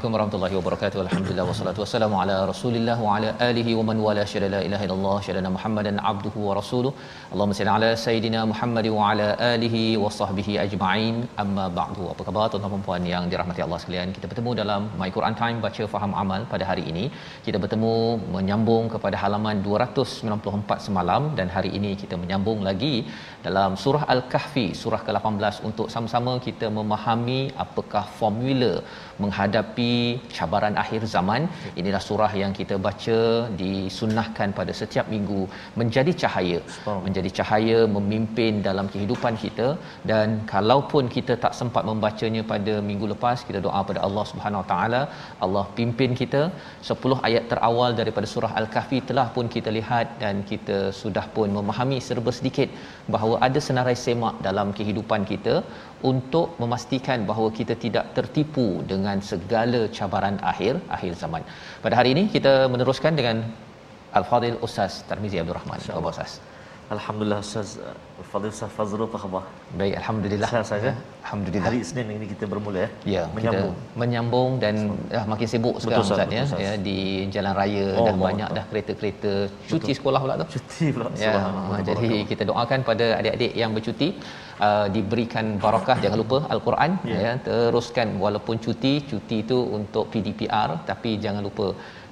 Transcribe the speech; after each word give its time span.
Assalamualaikum 0.00 0.18
warahmatullahi 0.18 0.56
wabarakatuh. 0.58 0.98
Alhamdulillah 1.02 1.44
wassalatu 1.48 1.80
wassalamu 1.82 2.14
ala 2.20 2.36
Rasulillah 2.50 2.94
wa 3.06 3.16
ala 3.16 3.30
alihi 3.46 3.72
wa 3.78 3.82
man 3.88 3.98
wala 4.04 4.22
syada 4.30 4.48
la 4.54 4.60
ilaha 4.66 4.84
illallah 4.86 5.16
syada 5.26 5.50
Muhammadan 5.56 5.96
abduhu 6.10 6.46
wa 6.46 6.54
rasuluh. 6.58 6.92
Allahumma 7.32 7.56
salli 7.58 7.72
ala 7.74 7.90
sayidina 8.04 8.40
Muhammad 8.52 8.86
wa 8.94 9.08
ala 9.08 9.26
alihi 9.54 9.82
wa 10.02 10.12
sahbihi 10.18 10.54
ajma'in. 10.64 11.16
Amma 11.42 11.66
ba'du. 11.80 12.04
Apa 12.12 12.24
khabar 12.28 12.46
tuan-tuan 12.52 12.72
dan 12.76 12.84
puan 12.86 13.04
yang 13.12 13.26
dirahmati 13.32 13.64
Allah 13.66 13.80
sekalian? 13.82 14.14
Kita 14.16 14.30
bertemu 14.30 14.54
dalam 14.62 14.88
My 15.02 15.10
Quran 15.16 15.36
Time 15.42 15.60
baca 15.66 15.90
faham 15.94 16.14
amal 16.22 16.48
pada 16.54 16.66
hari 16.70 16.86
ini. 16.92 17.04
Kita 17.48 17.60
bertemu 17.64 17.92
menyambung 18.36 18.88
kepada 18.94 19.18
halaman 19.24 19.60
294 19.68 20.86
semalam 20.86 21.22
dan 21.40 21.52
hari 21.56 21.72
ini 21.80 21.92
kita 22.04 22.16
menyambung 22.22 22.60
lagi 22.70 22.94
dalam 23.48 23.76
surah 23.84 24.02
Al-Kahfi 24.16 24.66
surah 24.82 25.02
ke-18 25.10 25.54
untuk 25.68 25.86
sama-sama 25.96 26.34
kita 26.48 26.66
memahami 26.80 27.40
apakah 27.66 28.04
formula 28.22 28.72
menghadapi 29.22 29.89
cabaran 30.36 30.74
akhir 30.82 31.00
zaman. 31.14 31.42
Inilah 31.80 32.02
surah 32.08 32.32
yang 32.42 32.52
kita 32.58 32.76
baca 32.86 33.18
disunnahkan 33.60 34.48
pada 34.58 34.72
setiap 34.80 35.06
minggu 35.14 35.40
menjadi 35.82 36.14
cahaya. 36.22 36.58
Menjadi 37.06 37.30
cahaya 37.38 37.78
memimpin 37.96 38.62
dalam 38.68 38.88
kehidupan 38.94 39.36
kita. 39.44 39.68
Dan 40.12 40.28
kalaupun 40.54 41.06
kita 41.16 41.36
tak 41.44 41.54
sempat 41.60 41.84
membacanya 41.90 42.44
pada 42.52 42.74
minggu 42.90 43.08
lepas 43.14 43.38
kita 43.48 43.60
doa 43.66 43.82
pada 43.90 44.02
Allah 44.08 44.26
Subhanahu 44.32 44.62
Wa 44.64 44.68
taala. 44.72 45.02
Allah 45.46 45.64
pimpin 45.78 46.12
kita. 46.22 46.42
10 46.90 47.18
ayat 47.28 47.44
terawal 47.52 47.90
daripada 48.00 48.26
surah 48.34 48.52
al-kahfi 48.62 49.00
telah 49.10 49.26
pun 49.36 49.46
kita 49.56 49.70
lihat 49.78 50.06
dan 50.22 50.36
kita 50.50 50.78
sudah 51.02 51.26
pun 51.36 51.48
memahami 51.58 51.98
serba 52.08 52.30
sedikit 52.38 52.68
bahawa 53.14 53.34
ada 53.46 53.60
senarai 53.68 53.96
semak 54.04 54.36
dalam 54.48 54.68
kehidupan 54.78 55.22
kita 55.32 55.54
untuk 56.02 56.56
memastikan 56.62 57.26
bahawa 57.30 57.48
kita 57.58 57.74
tidak 57.84 58.04
tertipu 58.16 58.80
dengan 58.92 59.20
segala 59.30 59.80
cabaran 59.98 60.36
akhir 60.52 60.80
akhir 60.96 61.12
zaman. 61.22 61.42
Pada 61.84 61.96
hari 62.00 62.12
ini 62.16 62.24
kita 62.34 62.54
meneruskan 62.72 63.14
dengan 63.20 63.44
Al-Fadil 64.18 64.58
Ustaz 64.66 65.04
Tarmizi 65.08 65.38
Abdul 65.42 65.56
Rahman. 65.60 65.78
Ustaz? 66.12 66.40
Alhamdulillah 66.94 67.38
Ustaz 67.46 67.78
Fadil 68.30 68.50
Ustaz 68.54 68.70
Fazrul 68.76 69.06
apa 69.06 69.18
khabar? 69.22 69.42
Baik, 69.78 69.94
alhamdulillah. 70.00 70.48
Sehat 70.50 70.66
saja. 70.70 70.90
Alhamdulillah. 71.22 71.66
Hari 71.70 71.78
Isnin 71.86 72.08
ini 72.16 72.26
kita 72.32 72.44
bermula 72.52 72.78
ya. 72.84 72.88
Ya, 73.14 73.22
menyambung. 73.36 73.74
Kita 73.78 73.98
menyambung 74.02 74.50
dan 74.62 74.74
dah 75.12 75.24
makin 75.32 75.46
sibuk 75.52 75.74
Betul, 75.78 75.82
sekarang 75.86 76.02
Ustaz, 76.02 76.18
Ustaz 76.18 76.26
ya. 76.26 76.42
betul, 76.42 76.48
Ustaz. 76.50 76.64
ya 76.66 76.72
di 76.88 76.96
jalan 77.34 77.52
raya 77.60 77.84
Oh, 77.86 77.94
dah 77.94 78.02
Allah 78.10 78.24
banyak 78.26 78.46
Allah. 78.50 78.56
dah 78.58 78.64
kereta-kereta 78.70 79.32
cuti 79.70 79.92
sekolah 79.98 80.20
pula 80.24 80.34
tu. 80.42 80.46
Cuti 80.54 80.86
pula. 80.96 81.08
Ya, 81.14 81.30
Subhanallah. 81.30 81.78
jadi 81.90 82.10
kita 82.30 82.42
doakan 82.50 82.80
pada 82.90 83.06
adik-adik 83.20 83.52
yang 83.62 83.70
bercuti 83.78 84.08
uh, 84.66 84.86
diberikan 84.96 85.46
barakah 85.64 85.96
jangan 86.04 86.18
lupa 86.24 86.38
al-Quran 86.54 86.90
Ya. 87.12 87.18
ya 87.24 87.32
teruskan 87.46 88.08
walaupun 88.24 88.58
cuti 88.66 88.92
cuti 89.10 89.36
itu 89.46 89.58
untuk 89.78 90.10
PDPR 90.10 90.70
tapi 90.90 91.22
jangan 91.22 91.42
lupa 91.48 91.66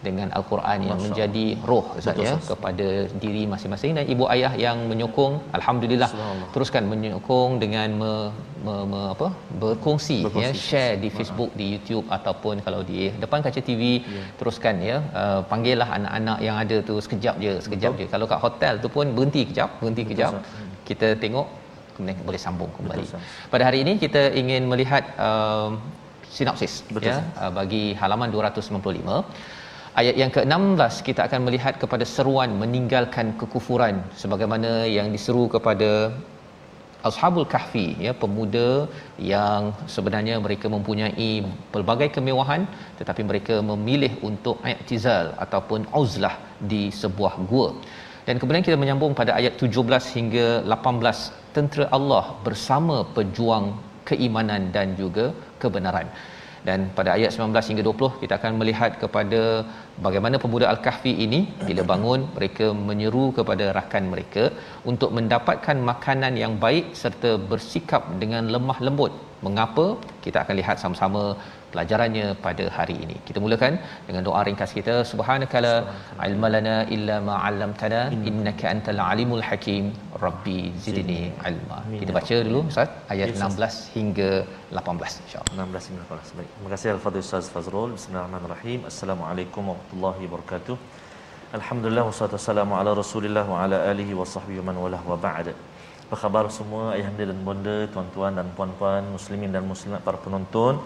dengan 0.07 0.29
al-Quran 0.39 0.79
yang 0.89 0.99
Masya 0.99 1.05
menjadi 1.07 1.47
roh 1.71 1.85
Ustaz 2.01 2.17
ya 2.25 2.33
Ustaz. 2.35 2.49
kepada 2.51 2.87
diri 3.23 3.43
masing-masing 3.53 3.93
dan 3.99 4.05
ibu 4.15 4.25
ayah 4.35 4.53
yang 4.65 4.79
menyokong 4.91 5.35
alhamdulillah 5.59 6.11
teruskan 6.55 6.85
menyokong 6.93 7.53
dengan 7.63 7.89
me, 8.01 8.13
me, 8.67 8.75
me, 8.93 9.01
apa 9.15 9.29
berkongsi, 9.63 10.19
Berkongsi. 10.27 10.45
ya 10.45 10.67
share 10.69 10.95
di 11.05 11.09
Facebook 11.17 11.51
di 11.61 11.67
YouTube 11.75 12.07
ataupun 12.19 12.63
kalau 12.67 12.81
di 12.91 13.01
depan 13.25 13.43
kaca 13.47 13.63
TV 13.71 13.83
Ya. 14.19 14.23
teruskan 14.39 14.75
ya 14.91 14.97
uh, 15.21 15.41
panggillah 15.51 15.89
anak-anak 15.99 16.39
yang 16.47 16.57
ada 16.63 16.77
tu 16.89 16.95
sekejap 17.05 17.35
je 17.45 17.53
sekejap 17.67 17.93
Betul. 17.95 18.07
je 18.09 18.13
kalau 18.15 18.27
kat 18.33 18.41
hotel 18.47 18.75
tu 18.85 18.89
pun 18.97 19.07
berhenti 19.17 19.43
kejap 19.51 19.71
berhenti 19.81 20.03
Betul, 20.05 20.13
kejap 20.15 20.33
Ustaz. 20.39 20.53
Hmm. 20.59 20.71
kita 20.89 21.09
tengok 21.23 21.47
kemudian 21.97 22.19
boleh 22.29 22.41
sambung 22.47 22.71
kembali 22.79 23.05
Betul, 23.07 23.23
pada 23.53 23.63
hari 23.69 23.79
ini 23.85 23.93
kita 24.05 24.23
ingin 24.43 24.63
melihat 24.73 25.05
um, 25.27 25.71
sinopsis 26.37 26.75
Betul, 26.95 27.11
ya 27.11 27.17
Ustaz. 27.19 27.43
uh, 27.43 27.53
bagi 27.59 27.85
halaman 28.01 28.29
295 28.31 29.58
ayat 30.01 30.15
yang 30.21 30.31
ke-16 30.35 30.95
kita 31.07 31.21
akan 31.27 31.41
melihat 31.47 31.75
kepada 31.83 32.05
seruan 32.15 32.51
meninggalkan 32.63 33.27
kekufuran 33.41 33.97
sebagaimana 34.23 34.71
yang 34.97 35.09
diseru 35.15 35.45
kepada 35.55 35.91
Ashabul 37.09 37.47
Kahfi 37.53 37.87
ya 38.05 38.13
pemuda 38.23 38.69
yang 39.33 39.63
sebenarnya 39.95 40.35
mereka 40.45 40.67
mempunyai 40.75 41.31
pelbagai 41.75 42.09
kemewahan 42.17 42.63
tetapi 42.99 43.23
mereka 43.31 43.57
memilih 43.71 44.13
untuk 44.29 44.57
i'tizal 44.71 45.27
ataupun 45.45 45.87
uzlah 46.01 46.35
di 46.71 46.83
sebuah 47.01 47.35
gua. 47.51 47.69
Dan 48.27 48.37
kemudian 48.41 48.65
kita 48.67 48.77
menyambung 48.83 49.13
pada 49.21 49.33
ayat 49.41 49.55
17 49.63 50.17
hingga 50.17 50.47
18 50.75 51.55
tentera 51.57 51.87
Allah 51.99 52.25
bersama 52.47 52.97
pejuang 53.17 53.67
keimanan 54.09 54.65
dan 54.75 54.89
juga 55.03 55.27
kebenaran. 55.63 56.09
Dan 56.67 56.91
pada 56.97 57.11
ayat 57.17 57.31
19 57.35 57.71
hingga 57.71 57.83
20 57.87 58.21
kita 58.23 58.35
akan 58.39 58.53
melihat 58.61 58.93
kepada 59.03 59.41
bagaimana 60.07 60.37
pemuda 60.45 60.67
Al-Kahfi 60.73 61.13
ini 61.27 61.41
bila 61.69 61.85
bangun 61.93 62.21
mereka 62.37 62.67
menyeru 62.89 63.25
kepada 63.39 63.67
rakan 63.79 64.05
mereka 64.15 64.45
untuk 64.93 65.13
mendapatkan 65.19 65.79
makanan 65.93 66.35
yang 66.43 66.55
baik 66.67 66.87
serta 67.03 67.33
bersikap 67.53 68.05
dengan 68.25 68.45
lemah 68.57 68.79
lembut. 68.89 69.15
Mengapa? 69.47 69.87
Kita 70.25 70.39
akan 70.43 70.55
lihat 70.61 70.77
sama-sama 70.83 71.23
pelajarannya 71.73 72.27
pada 72.47 72.65
hari 72.77 72.97
ini. 73.05 73.17
Kita 73.29 73.39
mulakan 73.45 73.73
dengan 74.09 74.23
doa 74.29 74.41
ringkas 74.49 74.73
kita. 74.79 74.95
Subhanakala 75.11 75.75
ilmalana 76.29 76.77
illa 76.97 77.17
ma 77.29 77.35
'allamtana 77.47 78.01
innaka 78.31 78.67
antal 78.75 79.03
alimul 79.11 79.45
hakim. 79.49 79.85
Rabbi 80.25 80.59
zidni 80.87 81.21
ilma. 81.51 81.79
Kita 82.01 82.13
baca 82.19 82.37
dulu 82.49 82.63
Ustaz 82.73 82.89
ayat 83.15 83.27
Ya, 83.31 83.37
Ustaz. 83.37 83.59
16 83.59 83.97
hingga 83.97 84.31
18 84.81 85.23
insya-Allah. 85.25 85.55
16 85.59 85.89
hingga 85.91 86.03
18. 86.09 86.37
Baik. 86.39 86.51
Terima 86.57 86.71
kasih 86.75 86.89
Al-Fadhil 86.97 87.25
Ustaz 87.29 87.47
Fazrul. 87.55 87.91
Bismillahirrahmanirrahim. 87.99 88.81
Assalamualaikum 88.93 89.63
warahmatullahi 89.71 89.88
wabarakatuh. 89.95 90.77
Alhamdulillah 91.59 92.05
wassalatu 92.05 92.37
wassalamu 92.37 92.77
ala 92.77 92.93
Rasulillah 92.93 93.45
wa 93.49 93.65
ala 93.65 93.89
alihi 93.91 94.13
wa 94.13 94.25
sahbihi 94.25 94.61
man 94.61 94.77
walah 94.77 95.01
wa 95.01 95.17
ba'd. 95.17 95.57
Apa 96.09 96.17
khabar 96.17 96.45
semua 96.53 96.93
ayahanda 96.97 97.25
dan 97.31 97.39
bonda, 97.45 97.77
tuan-tuan 97.93 98.37
dan 98.37 98.49
puan-puan, 98.57 99.05
muslimin 99.17 99.53
dan 99.53 99.65
muslimat 99.65 100.01
para 100.05 100.21
penonton 100.21 100.81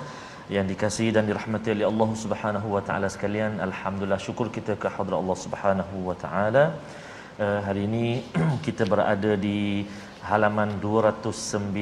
yang 0.50 0.66
dikasihi 0.70 1.10
dan 1.16 1.26
dirahmati 1.30 1.74
oleh 1.74 1.86
Allah 1.90 2.10
Subhanahu 2.24 2.68
wa 2.74 2.82
taala 2.82 3.10
sekalian. 3.10 3.58
Alhamdulillah 3.68 4.18
syukur 4.22 4.50
kita 4.54 4.78
ke 4.78 4.86
hadrat 4.86 5.18
Allah 5.22 5.38
Subhanahu 5.44 5.96
wa 6.08 6.14
taala. 6.14 6.64
Uh, 7.42 7.60
hari 7.66 7.90
ini 7.90 8.22
kita 8.66 8.86
berada 8.86 9.34
di 9.34 9.86
halaman 10.30 10.78
295 10.78 11.74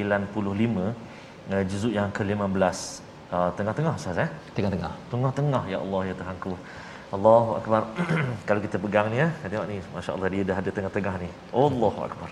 uh, 1.53 1.63
juzuk 1.69 1.93
yang 1.93 2.09
ke-15 2.17 2.77
uh, 3.35 3.49
tengah-tengah 3.57 3.93
Ustaz 3.99 4.17
eh 4.25 4.29
Tengah-tengah. 4.57 4.93
tengah-tengah 5.11 5.63
ya 5.73 5.77
Allah 5.83 6.01
ya 6.09 6.15
Tuhanku 6.21 6.53
Allahu 7.15 7.51
akbar. 7.59 7.81
Kalau 8.47 8.61
kita 8.65 8.77
pegang 8.83 9.07
ni 9.13 9.19
ya 9.23 9.27
tengok 9.51 9.67
ni 9.71 9.77
masya-Allah 9.95 10.29
dia 10.33 10.43
dah 10.49 10.57
ada 10.61 10.71
tengah-tengah 10.77 11.15
ni. 11.23 11.29
Allahu 11.65 11.99
akbar. 12.07 12.29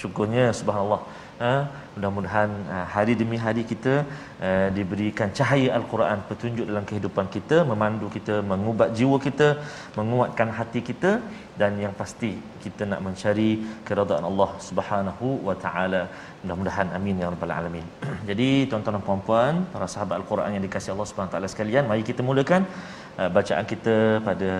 Syukurnya 0.00 0.44
subhanallah. 0.60 1.00
Ha, 1.40 1.50
mudah-mudahan 1.94 2.50
ha, 2.70 2.78
hari 2.94 3.12
demi 3.20 3.36
hari 3.44 3.62
kita 3.70 3.92
uh, 4.46 4.68
diberikan 4.76 5.28
cahaya 5.38 5.68
al-Quran 5.78 6.18
petunjuk 6.30 6.66
dalam 6.70 6.84
kehidupan 6.90 7.26
kita 7.36 7.56
memandu 7.70 8.08
kita 8.16 8.34
mengubat 8.50 8.88
jiwa 8.98 9.16
kita 9.26 9.48
menguatkan 9.98 10.48
hati 10.58 10.80
kita 10.88 11.12
dan 11.60 11.80
yang 11.84 11.94
pasti 12.00 12.30
kita 12.64 12.82
nak 12.90 13.00
mencari 13.06 13.50
keridaan 13.88 14.24
Allah 14.30 14.50
Subhanahu 14.68 15.28
wa 15.48 15.56
taala. 15.64 16.02
Mudah-mudahan 16.42 16.92
amin 16.98 17.22
ya 17.24 17.32
rabbal 17.32 17.54
alamin. 17.58 17.86
Jadi 18.30 18.50
tuan-tuan 18.68 18.96
dan 18.98 19.04
puan-puan 19.08 19.64
para 19.72 19.88
sahabat 19.94 20.16
al-Quran 20.20 20.56
yang 20.56 20.64
dikasihi 20.68 20.94
Allah 20.96 21.08
Subhanahu 21.12 21.30
wa 21.32 21.36
taala 21.36 21.54
sekalian 21.54 21.88
mari 21.92 22.04
kita 22.10 22.24
mulakan 22.30 22.64
uh, 23.18 23.30
bacaan 23.36 23.64
kita 23.72 23.96
pada 24.28 24.50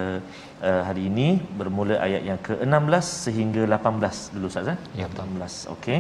uh, 0.69 0.83
hari 0.89 1.03
ini 1.11 1.29
bermula 1.59 1.97
ayat 2.07 2.23
yang 2.31 2.41
ke-16 2.47 3.07
sehingga 3.27 3.63
18 3.69 4.35
dulu 4.35 4.47
Ustaz 4.51 4.73
eh? 4.75 4.79
Ya, 5.01 5.07
18. 5.07 5.75
Okey. 5.77 5.99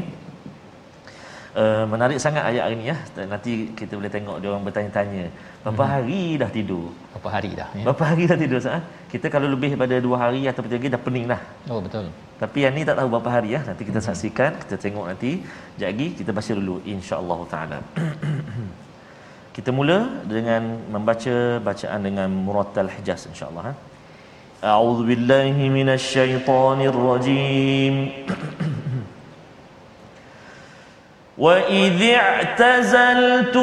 Uh, 1.51 1.83
menarik 1.93 2.19
sangat 2.23 2.47
ayat 2.47 2.71
ini 2.75 2.85
ya. 2.95 2.97
Nanti 3.27 3.53
kita 3.79 3.99
boleh 3.99 4.11
tengok 4.17 4.37
dia 4.39 4.49
orang 4.55 4.65
bertanya-tanya. 4.67 5.25
Berapa 5.67 5.85
hmm. 5.85 5.93
hari 5.95 6.23
dah 6.43 6.51
tidur? 6.57 6.87
Berapa 7.13 7.29
hari 7.37 7.51
dah 7.61 7.69
ya? 7.75 7.85
Berapa 7.87 8.05
hari 8.11 8.23
dah 8.31 8.39
tidur 8.43 8.59
Ustaz? 8.63 8.79
Eh? 8.79 8.83
Kita 9.13 9.27
kalau 9.35 9.49
lebih 9.51 9.75
daripada 9.75 9.97
2 9.99 10.23
hari 10.25 10.43
atau 10.47 10.63
3 10.63 10.79
hari 10.79 10.89
dah 10.95 11.03
pening 11.07 11.27
dah. 11.27 11.43
Oh 11.67 11.83
betul. 11.83 12.07
Tapi 12.41 12.59
yang 12.65 12.73
ni 12.73 12.83
tak 12.89 12.97
tahu 12.97 13.09
berapa 13.13 13.31
hari 13.37 13.59
ya. 13.59 13.61
Nanti 13.67 13.83
kita 13.85 14.01
saksikan, 14.01 14.63
kita 14.63 14.77
tengok 14.81 15.07
nanti. 15.11 15.43
Lagi 15.83 16.07
kita 16.17 16.31
baca 16.33 16.53
dulu 16.55 16.77
insya-Allah 16.87 17.41
taala. 17.53 17.79
kita 19.60 19.72
mula 19.72 20.24
dengan 20.28 20.76
membaca 20.92 21.64
bacaan 21.64 22.02
dengan 22.04 22.28
murattal 22.28 22.92
hijaz 22.92 23.26
insya-Allah 23.32 23.72
ha. 23.72 23.74
A'udzu 24.76 25.04
billahi 25.08 25.70
minasyaitonir 25.72 26.96
rajim. 26.96 27.96
وإذ 31.38 32.00
اعتزلتموهم 32.16 33.58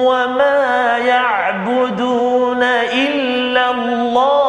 وما 0.00 0.60
يعبدون 0.98 2.62
إلا 2.92 3.64
الله 3.70 4.41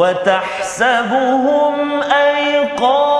وتحسبهم 0.00 2.02
أيقاظا 2.02 3.19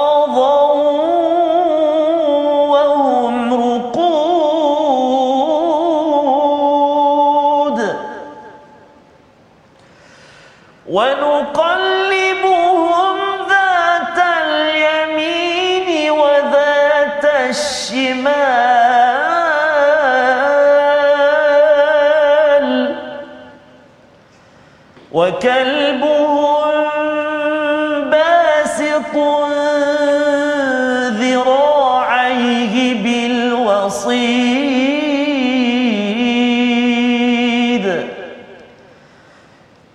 بالوصيد 34.11 34.71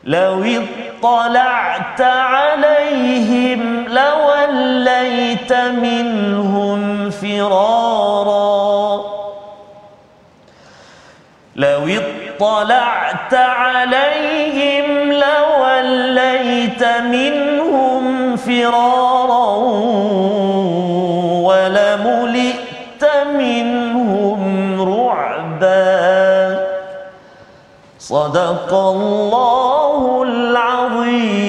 لو 0.03 0.43
اطلعت 1.03 2.01
عليهم 2.01 3.85
لوليت 3.87 5.53
منهم 5.53 7.09
فرارا. 7.09 9.05
لو 11.55 11.87
اطلعت 11.87 13.33
عليهم 13.33 15.11
لوليت 15.11 16.83
منهم 16.83 18.35
فرارا. 18.35 19.24
صدق 28.04 28.74
الله 28.74 30.22
العظيم 30.22 31.43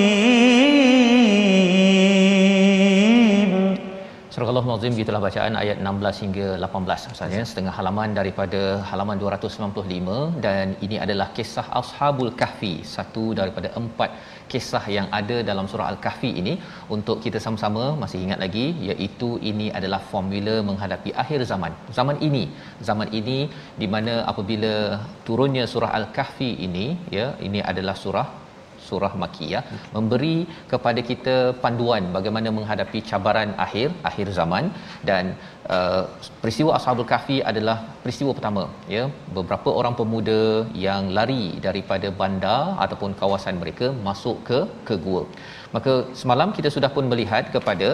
Al-Azim 4.77 4.97
gitulah 5.01 5.21
bacaan 5.25 5.55
ayat 5.61 5.77
16 5.91 6.19
hingga 6.23 6.47
18 6.65 7.13
Ustaz. 7.13 7.31
Ya. 7.37 7.45
Setengah 7.51 7.73
halaman 7.77 8.11
daripada 8.19 8.61
halaman 8.89 9.17
295 9.23 10.43
dan 10.45 10.67
ini 10.87 10.97
adalah 11.05 11.27
kisah 11.37 11.65
Ashabul 11.81 12.33
Kahfi 12.41 12.75
satu 12.95 13.25
daripada 13.39 13.69
empat 13.81 14.11
kisah 14.53 14.85
yang 14.97 15.09
ada 15.19 15.37
dalam 15.51 15.67
surah 15.73 15.89
Al-Kahfi 15.93 16.31
ini. 16.43 16.55
Untuk 16.97 17.25
kita 17.25 17.41
sama-sama 17.45 17.85
masih 18.03 18.21
ingat 18.27 18.41
lagi 18.45 18.67
iaitu 18.89 19.31
ini 19.51 19.69
adalah 19.79 20.01
formula 20.13 20.57
menghadapi 20.69 21.13
akhir 21.25 21.41
zaman. 21.53 21.73
Zaman 21.99 22.19
ini. 22.29 22.45
Zaman 22.89 23.11
ini 23.21 23.39
di 23.83 23.89
mana 23.95 24.17
apabila 24.33 24.75
turunnya 25.29 25.65
surah 25.75 25.93
Al-Kahfi 26.01 26.51
ini 26.69 26.89
ya 27.19 27.29
ini 27.49 27.63
adalah 27.73 27.97
surah 28.05 28.29
surah 28.89 29.13
makiyah 29.23 29.63
memberi 29.97 30.37
kepada 30.73 31.01
kita 31.11 31.37
panduan 31.65 32.05
bagaimana 32.17 32.51
menghadapi 32.59 33.01
cabaran 33.11 33.53
akhir 33.67 33.89
akhir 34.11 34.27
zaman. 34.39 34.65
Dan 35.09 35.25
uh, 35.77 36.03
peristiwa 36.43 36.73
ashabul 36.79 37.09
kahfi 37.13 37.39
adalah 37.51 37.77
peristiwa 38.05 38.33
pertama 38.39 38.65
ya. 38.97 39.05
Beberapa 39.39 39.71
orang 39.81 39.97
pemuda 40.01 40.41
yang 40.87 41.05
lari 41.19 41.45
daripada 41.69 42.11
bandar 42.23 42.63
ataupun 42.87 43.13
kawasan 43.23 43.57
mereka 43.63 43.89
masuk 44.09 44.39
ke 44.51 44.61
ke 44.89 44.97
gua 45.07 45.25
maka 45.75 45.93
semalam 46.21 46.49
kita 46.57 46.69
sudah 46.75 46.91
pun 46.97 47.05
melihat 47.13 47.45
kepada 47.55 47.89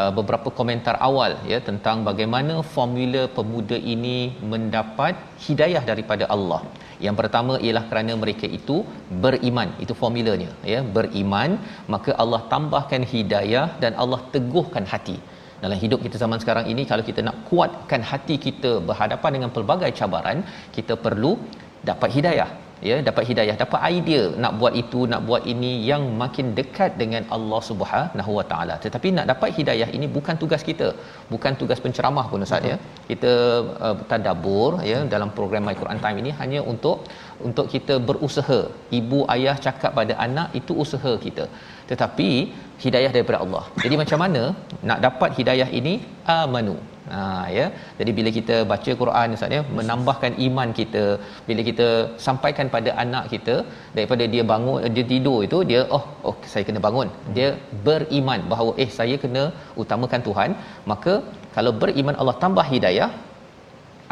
uh, 0.00 0.10
beberapa 0.18 0.48
komentar 0.58 0.94
awal 1.08 1.32
ya 1.52 1.58
tentang 1.68 2.04
bagaimana 2.08 2.54
formula 2.74 3.22
pemuda 3.38 3.78
ini 3.94 4.18
mendapat 4.52 5.14
hidayah 5.46 5.82
daripada 5.90 6.26
Allah. 6.36 6.60
Yang 7.06 7.16
pertama 7.20 7.54
ialah 7.64 7.84
kerana 7.90 8.12
mereka 8.22 8.46
itu 8.58 8.76
beriman. 9.24 9.68
Itu 9.84 9.94
formulanya 10.02 10.50
ya 10.72 10.80
beriman. 10.96 11.50
Maka 11.94 12.12
Allah 12.22 12.40
tambahkan 12.54 13.04
hidayah 13.14 13.66
dan 13.82 13.94
Allah 14.02 14.20
teguhkan 14.34 14.86
hati. 14.92 15.18
Dalam 15.62 15.78
hidup 15.84 16.00
kita 16.06 16.16
zaman 16.22 16.38
sekarang 16.42 16.66
ini 16.72 16.82
kalau 16.90 17.04
kita 17.10 17.20
nak 17.28 17.38
kuatkan 17.50 18.02
hati 18.10 18.34
kita 18.46 18.72
berhadapan 18.88 19.30
dengan 19.36 19.50
pelbagai 19.56 19.90
cabaran 20.00 20.40
kita 20.76 20.94
perlu 21.06 21.32
dapat 21.88 22.10
hidayah 22.16 22.50
ya 22.88 22.96
dapat 23.08 23.24
hidayah 23.30 23.54
dapat 23.62 23.80
idea 23.96 24.22
nak 24.42 24.52
buat 24.60 24.74
itu 24.82 25.00
nak 25.12 25.22
buat 25.28 25.42
ini 25.52 25.70
yang 25.90 26.02
makin 26.22 26.46
dekat 26.58 26.90
dengan 27.02 27.22
Allah 27.36 27.60
Subhanahu 27.68 28.32
Wa 28.38 28.44
Taala. 28.50 28.74
Tetapi 28.84 29.08
nak 29.16 29.26
dapat 29.32 29.50
hidayah 29.58 29.88
ini 29.96 30.08
bukan 30.16 30.36
tugas 30.42 30.62
kita 30.68 30.88
bukan 31.32 31.54
tugas 31.60 31.80
penceramah 31.84 32.26
pun 32.32 32.46
ustaz 32.48 32.70
ya. 32.72 32.76
Kita 33.10 33.32
uh, 33.86 33.96
tadabbur 34.10 34.70
ya 34.90 35.00
dalam 35.14 35.32
program 35.38 35.64
My 35.68 35.76
Quran 35.80 36.02
Time 36.04 36.20
ini 36.24 36.32
hanya 36.42 36.62
untuk 36.72 36.98
untuk 37.48 37.66
kita 37.74 37.96
berusaha. 38.10 38.60
Ibu 39.00 39.20
ayah 39.36 39.56
cakap 39.66 39.92
pada 40.00 40.14
anak 40.28 40.50
itu 40.60 40.74
usaha 40.84 41.14
kita. 41.26 41.46
Tetapi 41.90 42.30
hidayah 42.84 43.10
daripada 43.16 43.40
Allah. 43.44 43.64
Jadi 43.84 43.94
macam 44.04 44.20
mana 44.24 44.44
nak 44.90 45.00
dapat 45.08 45.30
hidayah 45.40 45.68
ini? 45.80 45.96
Amanu 46.40 46.78
Ha 47.14 47.20
ya. 47.56 47.66
Jadi 47.98 48.10
bila 48.18 48.30
kita 48.38 48.56
baca 48.72 48.92
Quran 49.02 49.36
Ustaz 49.36 49.54
ya, 49.56 49.62
menambahkan 49.78 50.32
iman 50.46 50.68
kita, 50.80 51.04
bila 51.48 51.62
kita 51.68 51.88
sampaikan 52.26 52.66
pada 52.74 52.90
anak 53.04 53.24
kita 53.34 53.56
daripada 53.96 54.26
dia 54.34 54.44
bangun 54.52 54.88
dia 54.96 55.06
tidur 55.12 55.38
itu 55.46 55.60
dia 55.70 55.80
oh 55.96 56.04
oh 56.30 56.36
saya 56.52 56.64
kena 56.68 56.82
bangun. 56.88 57.10
Dia 57.38 57.48
beriman 57.88 58.42
bahawa 58.52 58.72
eh 58.84 58.90
saya 58.98 59.16
kena 59.24 59.44
utamakan 59.84 60.22
Tuhan, 60.28 60.50
maka 60.92 61.14
kalau 61.56 61.72
beriman 61.84 62.18
Allah 62.20 62.36
tambah 62.44 62.66
hidayah 62.74 63.10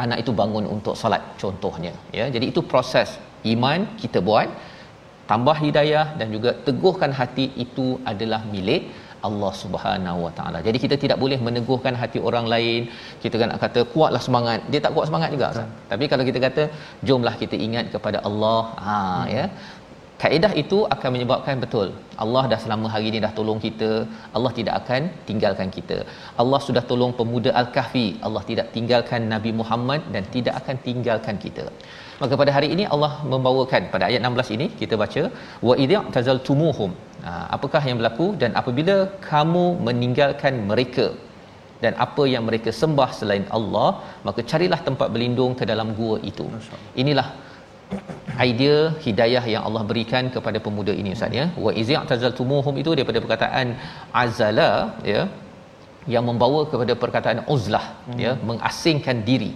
anak 0.05 0.17
itu 0.23 0.31
bangun 0.41 0.65
untuk 0.77 0.97
solat 1.01 1.23
contohnya 1.43 1.93
ya. 2.19 2.25
Jadi 2.37 2.47
itu 2.53 2.63
proses 2.73 3.11
iman 3.53 3.79
kita 4.01 4.21
buat 4.29 4.49
tambah 5.31 5.55
hidayah 5.65 6.05
dan 6.19 6.27
juga 6.35 6.51
teguhkan 6.67 7.11
hati 7.19 7.45
itu 7.63 7.87
adalah 8.11 8.41
milik 8.53 8.83
Allah 9.27 9.51
Subhanahu 9.63 10.19
Wa 10.25 10.31
Taala. 10.37 10.59
Jadi 10.67 10.77
kita 10.83 10.95
tidak 11.03 11.17
boleh 11.23 11.39
meneguhkan 11.47 11.93
hati 12.01 12.19
orang 12.29 12.45
lain. 12.53 12.81
Kita 13.23 13.35
kan 13.41 13.51
kata 13.63 13.81
kuatlah 13.93 14.21
semangat. 14.27 14.59
Dia 14.71 14.79
tak 14.85 14.93
kuat 14.97 15.07
semangat 15.09 15.31
juga. 15.35 15.49
Tapi 15.91 16.05
kalau 16.11 16.23
kita 16.29 16.39
kata 16.47 16.63
jomlah 17.09 17.35
kita 17.43 17.55
ingat 17.67 17.87
kepada 17.95 18.21
Allah, 18.29 18.61
ha 18.85 18.97
hmm. 18.97 19.25
ya. 19.37 19.45
Kaedah 20.21 20.49
itu 20.61 20.77
akan 20.93 21.09
menyebabkan 21.15 21.55
betul. 21.63 21.87
Allah 22.23 22.43
dah 22.51 22.57
selama 22.63 22.87
hari 22.93 23.05
ini 23.09 23.17
dah 23.25 23.29
tolong 23.39 23.59
kita 23.65 23.89
Allah 24.37 24.51
tidak 24.59 24.75
akan 24.81 25.01
tinggalkan 25.27 25.69
kita. 25.75 25.97
Allah 26.41 26.59
sudah 26.67 26.83
tolong 26.91 27.11
pemuda 27.19 27.51
Al-Kahfi 27.61 28.07
Allah 28.27 28.41
tidak 28.49 28.67
tinggalkan 28.75 29.29
Nabi 29.33 29.51
Muhammad 29.59 30.01
dan 30.15 30.25
tidak 30.35 30.55
akan 30.61 30.77
tinggalkan 30.87 31.37
kita. 31.45 31.65
Maka 32.21 32.33
pada 32.41 32.51
hari 32.57 32.69
ini 32.75 32.83
Allah 32.95 33.11
membawakan 33.33 33.83
pada 33.93 34.05
ayat 34.09 34.21
16 34.25 34.55
ini 34.57 34.67
kita 34.81 34.97
baca 35.03 35.23
wa 35.67 35.75
idza 35.83 36.01
tazaltumuhum 36.15 36.91
ha, 37.27 37.31
apakah 37.57 37.83
yang 37.89 37.99
berlaku? 38.01 38.27
Dan 38.41 38.57
apabila 38.61 38.97
kamu 39.29 39.65
meninggalkan 39.87 40.55
mereka 40.71 41.07
dan 41.83 41.93
apa 42.05 42.23
yang 42.33 42.43
mereka 42.49 42.73
sembah 42.81 43.09
selain 43.19 43.45
Allah 43.57 43.89
maka 44.27 44.41
carilah 44.51 44.81
tempat 44.87 45.09
berlindung 45.13 45.53
ke 45.59 45.65
dalam 45.73 45.91
gua 45.99 46.17
itu. 46.31 46.47
Inilah 47.03 47.27
idea 48.45 48.77
hidayah 49.05 49.43
yang 49.53 49.63
Allah 49.67 49.83
berikan 49.89 50.25
kepada 50.35 50.59
pemuda 50.65 50.93
ini 51.01 51.11
ustaz 51.17 51.39
ya 51.39 51.45
wa 51.65 51.73
idza 51.81 52.01
tazaltumuhum 52.11 52.75
itu 52.81 52.91
daripada 52.97 53.19
perkataan 53.25 53.67
azala 54.23 54.71
ya 55.11 55.21
yang 56.13 56.23
membawa 56.29 56.59
kepada 56.71 56.93
perkataan 57.03 57.39
uzlah 57.53 57.85
hmm. 58.07 58.19
ya 58.23 58.31
mengasingkan 58.49 59.17
diri 59.29 59.49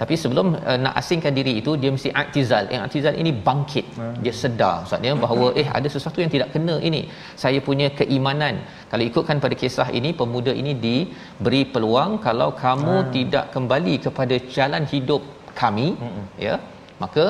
tapi 0.00 0.14
sebelum 0.22 0.46
uh, 0.68 0.78
nak 0.84 0.94
asingkan 1.00 1.32
diri 1.38 1.52
itu 1.60 1.72
dia 1.82 1.90
mesti 1.96 2.10
i'tizal 2.22 2.64
yang 2.74 2.82
i'tizal 2.86 3.16
ini 3.22 3.32
bangkit 3.48 3.86
hmm. 3.98 4.16
dia 4.24 4.34
sedar 4.42 4.74
ustaz 4.86 5.08
ya 5.08 5.14
bahawa 5.24 5.46
eh 5.62 5.66
ada 5.78 5.88
sesuatu 5.94 6.20
yang 6.24 6.32
tidak 6.34 6.50
kena 6.54 6.76
ini 6.88 7.02
saya 7.44 7.60
punya 7.68 7.88
keimanan 8.00 8.56
kalau 8.90 9.06
ikutkan 9.10 9.38
pada 9.44 9.56
kisah 9.62 9.88
ini 10.00 10.12
pemuda 10.22 10.54
ini 10.62 10.74
diberi 10.86 11.62
peluang 11.74 12.12
kalau 12.26 12.50
kamu 12.64 12.96
hmm. 12.98 13.12
tidak 13.16 13.46
kembali 13.54 13.94
kepada 14.08 14.38
jalan 14.56 14.84
hidup 14.94 15.22
kami 15.62 15.88
hmm. 16.02 16.26
ya 16.46 16.56
maka 17.04 17.24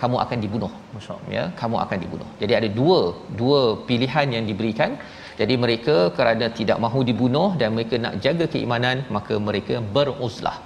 kamu 0.00 0.16
akan 0.24 0.38
dibunuh 0.44 0.72
ya 1.36 1.44
kamu 1.60 1.76
akan 1.84 1.98
dibunuh 2.04 2.28
jadi 2.42 2.52
ada 2.60 2.68
dua 2.80 2.98
dua 3.40 3.60
pilihan 3.88 4.26
yang 4.36 4.44
diberikan 4.50 4.92
jadi 5.40 5.54
mereka 5.64 5.96
kerana 6.16 6.46
tidak 6.58 6.78
mahu 6.84 7.00
dibunuh 7.08 7.48
dan 7.60 7.68
mereka 7.76 7.94
nak 8.04 8.14
jaga 8.24 8.44
keimanan 8.54 9.06
maka 9.16 9.34
mereka 9.48 9.74
beruzlah. 9.96 10.56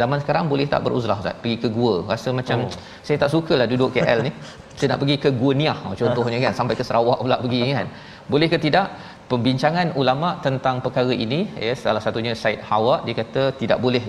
Zaman 0.00 0.18
sekarang 0.22 0.44
boleh 0.52 0.66
tak 0.72 0.80
beruzlah 0.86 1.16
Ustaz? 1.22 1.34
Pergi 1.42 1.56
ke 1.62 1.68
gua. 1.78 1.94
Rasa 2.12 2.28
macam 2.38 2.58
oh. 2.64 2.70
saya 3.06 3.16
tak 3.22 3.30
sukalah 3.34 3.66
duduk 3.72 3.90
KL 3.96 4.20
ni. 4.26 4.32
saya 4.78 4.88
nak 4.92 5.00
pergi 5.02 5.16
ke 5.24 5.28
Gua 5.40 5.52
Niah 5.60 5.76
contohnya 6.00 6.38
kan 6.44 6.52
sampai 6.58 6.74
ke 6.78 6.84
Sarawak 6.88 7.18
pula 7.24 7.36
pergi 7.44 7.60
kan. 7.76 7.86
Boleh 8.32 8.48
ke 8.52 8.56
tidak? 8.64 8.86
Pembincangan 9.32 9.88
ulama 10.00 10.28
tentang 10.46 10.76
perkara 10.84 11.14
ini 11.24 11.40
ya 11.66 11.74
salah 11.82 12.02
satunya 12.04 12.32
Said 12.42 12.60
Hawa 12.70 12.94
dia 13.06 13.14
kata 13.20 13.42
tidak 13.60 13.78
boleh 13.84 14.04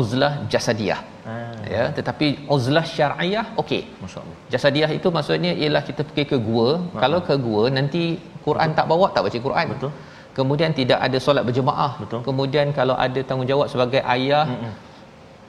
uzlah 0.00 0.32
jasadiah. 0.52 1.00
Hmm. 1.26 1.56
Ya, 1.74 1.84
tetapi 1.98 2.26
uzlah 2.54 2.84
syar'iyah 2.96 3.46
okey. 3.62 3.82
Masya-Allah. 4.02 4.36
Jasadiah 4.52 4.90
itu 4.98 5.08
maksudnya 5.16 5.52
ialah 5.62 5.82
kita 5.88 6.02
pergi 6.08 6.24
ke 6.32 6.36
gua. 6.48 6.68
Hmm. 6.78 6.98
Kalau 7.02 7.18
ke 7.28 7.34
gua 7.46 7.62
nanti 7.78 8.02
Quran 8.46 8.68
Betul. 8.70 8.78
tak 8.78 8.86
bawa 8.92 9.06
tak 9.14 9.22
baca 9.26 9.38
Quran. 9.46 9.66
Betul. 9.74 9.92
Kemudian 10.38 10.70
tidak 10.80 10.98
ada 11.06 11.18
solat 11.26 11.44
berjemaah. 11.48 11.92
Betul. 12.02 12.20
Kemudian 12.28 12.66
kalau 12.78 12.96
ada 13.06 13.20
tanggungjawab 13.28 13.66
sebagai 13.74 14.02
ayah 14.14 14.44
Mm-mm. 14.50 14.72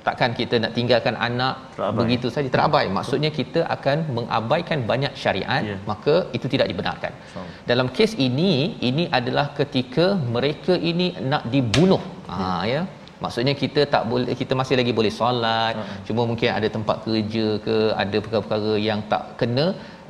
Takkan 0.07 0.31
kita 0.39 0.55
nak 0.63 0.71
tinggalkan 0.77 1.15
anak 1.27 1.55
terabai. 1.75 1.97
begitu 1.99 2.27
saja 2.35 2.49
terabai. 2.55 2.85
Maksudnya 2.97 3.31
kita 3.39 3.61
akan 3.75 3.97
mengabaikan 4.17 4.79
banyak 4.91 5.13
syariat, 5.23 5.63
yeah. 5.69 5.79
maka 5.91 6.15
itu 6.37 6.47
tidak 6.53 6.67
dibenarkan. 6.71 7.13
So. 7.33 7.41
Dalam 7.71 7.89
kes 7.97 8.13
ini 8.27 8.51
ini 8.89 9.05
adalah 9.19 9.47
ketika 9.59 10.05
mereka 10.35 10.75
ini 10.91 11.07
nak 11.31 11.43
dibunuh. 11.55 12.03
Yeah. 12.05 12.43
Ha 12.43 12.61
ya. 12.73 12.83
Maksudnya 13.23 13.53
kita 13.61 13.81
tak 13.93 14.03
boleh 14.11 14.35
kita 14.41 14.53
masih 14.59 14.75
lagi 14.79 14.93
boleh 14.99 15.11
solat, 15.19 15.73
uh-huh. 15.79 15.99
cuma 16.07 16.21
mungkin 16.29 16.49
ada 16.57 16.67
tempat 16.75 16.97
kerja 17.05 17.45
ke, 17.65 17.75
ada 18.03 18.17
perkara-perkara 18.23 18.73
yang 18.87 18.99
tak 19.11 19.23
kena 19.39 19.65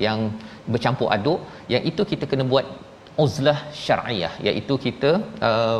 yang 0.05 0.19
bercampur 0.73 1.07
aduk 1.15 1.39
yang 1.73 1.83
itu 1.89 2.01
kita 2.11 2.25
kena 2.31 2.43
buat 2.53 2.65
uzlah 3.23 3.59
syar'iyah 3.83 4.33
iaitu 4.47 4.75
kita 4.85 5.11
uh, 5.49 5.79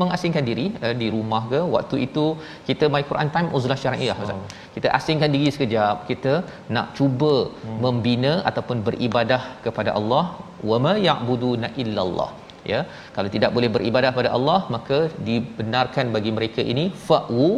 mengasingkan 0.00 0.44
diri 0.50 0.66
uh, 0.84 0.94
di 1.02 1.08
rumah 1.14 1.42
ke 1.52 1.60
waktu 1.74 1.96
itu 2.06 2.24
kita 2.68 2.86
my 2.94 3.02
Quran 3.10 3.30
time 3.34 3.48
uzlah 3.58 3.78
syar'iyah 3.84 4.16
oh. 4.26 4.38
kita 4.76 4.88
asingkan 4.98 5.32
diri 5.36 5.48
sekejap 5.56 5.96
kita 6.10 6.34
nak 6.76 6.88
cuba 6.98 7.34
hmm. 7.48 7.78
membina 7.84 8.32
ataupun 8.50 8.78
beribadah 8.88 9.42
kepada 9.66 9.92
Allah 10.00 10.24
wa 10.70 10.78
ma 10.86 10.94
ya'buduna 11.08 11.70
illallah 11.84 12.30
ya 12.72 12.80
kalau 13.14 13.28
tidak 13.36 13.50
boleh 13.56 13.70
beribadah 13.76 14.10
kepada 14.14 14.32
Allah 14.38 14.58
maka 14.76 14.98
dibenarkan 15.28 16.08
bagi 16.16 16.32
mereka 16.38 16.62
ini 16.74 16.84
fa'u 17.08 17.48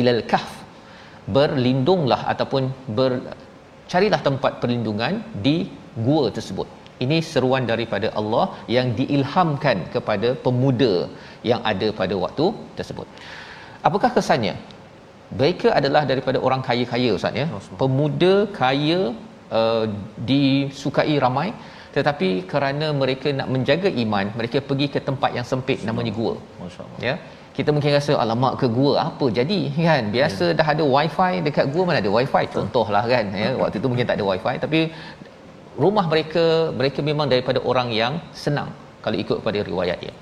ilal 0.00 0.22
kahf 0.32 0.52
berlindunglah 1.36 2.20
ataupun 2.32 2.64
ber 2.98 3.12
carilah 3.92 4.20
tempat 4.28 4.52
perlindungan 4.62 5.14
di 5.46 5.56
gua 6.06 6.24
tersebut. 6.36 6.68
Ini 7.04 7.18
seruan 7.32 7.64
daripada 7.72 8.08
Allah 8.20 8.44
yang 8.76 8.88
diilhamkan 8.98 9.78
kepada 9.94 10.28
pemuda 10.44 10.94
yang 11.50 11.60
ada 11.72 11.88
pada 12.00 12.14
waktu 12.24 12.46
tersebut. 12.78 13.06
Apakah 13.88 14.10
kesannya? 14.16 14.54
Mereka 15.40 15.68
adalah 15.78 16.02
daripada 16.10 16.38
orang 16.46 16.60
kaya-kaya 16.68 17.10
Ustaz 17.18 17.40
ya. 17.40 17.46
Pemuda 17.82 18.34
kaya 18.60 19.00
uh, 19.58 19.84
disukai 20.30 21.16
ramai 21.26 21.48
tetapi 21.96 22.28
kerana 22.52 22.86
mereka 23.00 23.28
nak 23.38 23.48
menjaga 23.54 23.88
iman, 24.04 24.26
mereka 24.38 24.58
pergi 24.68 24.86
ke 24.94 25.00
tempat 25.08 25.30
yang 25.38 25.46
sempit 25.50 25.78
namanya 25.88 26.12
gua. 26.18 26.34
Ya. 27.06 27.14
Kita 27.56 27.70
mungkin 27.74 27.94
rasa 27.96 28.12
alamak 28.22 28.54
ke 28.60 28.66
gua? 28.78 28.92
Apa 29.08 29.26
jadi? 29.38 29.60
Kan? 29.88 30.10
Biasa 30.16 30.44
yeah. 30.48 30.56
dah 30.58 30.68
ada 30.74 30.84
wifi 30.94 31.32
dekat 31.46 31.66
gua 31.74 31.82
mana 31.88 31.98
ada 32.02 32.10
wifi? 32.16 32.44
Contohlah 32.56 33.04
kan 33.12 33.24
ya. 33.42 33.50
Waktu 33.62 33.78
tu 33.82 33.88
mungkin 33.90 34.06
tak 34.10 34.18
ada 34.18 34.26
wifi 34.30 34.54
tapi 34.64 34.80
rumah 35.82 36.06
mereka 36.12 36.44
mereka 36.80 37.00
memang 37.10 37.26
daripada 37.32 37.60
orang 37.70 37.88
yang 38.00 38.14
senang 38.44 38.70
kalau 39.04 39.16
ikut 39.24 39.38
pada 39.46 39.60
riwayat 39.70 39.98
dia. 40.04 40.14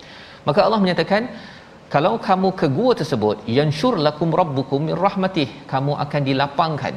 Maka 0.49 0.61
Allah 0.66 0.80
menyatakan 0.85 1.23
kalau 1.94 2.12
kamu 2.28 2.49
ke 2.61 2.66
gua 2.76 2.92
tersebut 3.00 3.37
yanshur 3.56 3.94
lakum 4.06 4.28
rabbukum 4.40 4.80
min 4.88 4.97
rahmatih 5.06 5.49
kamu 5.73 5.94
akan 6.04 6.23
dilapangkan. 6.28 6.94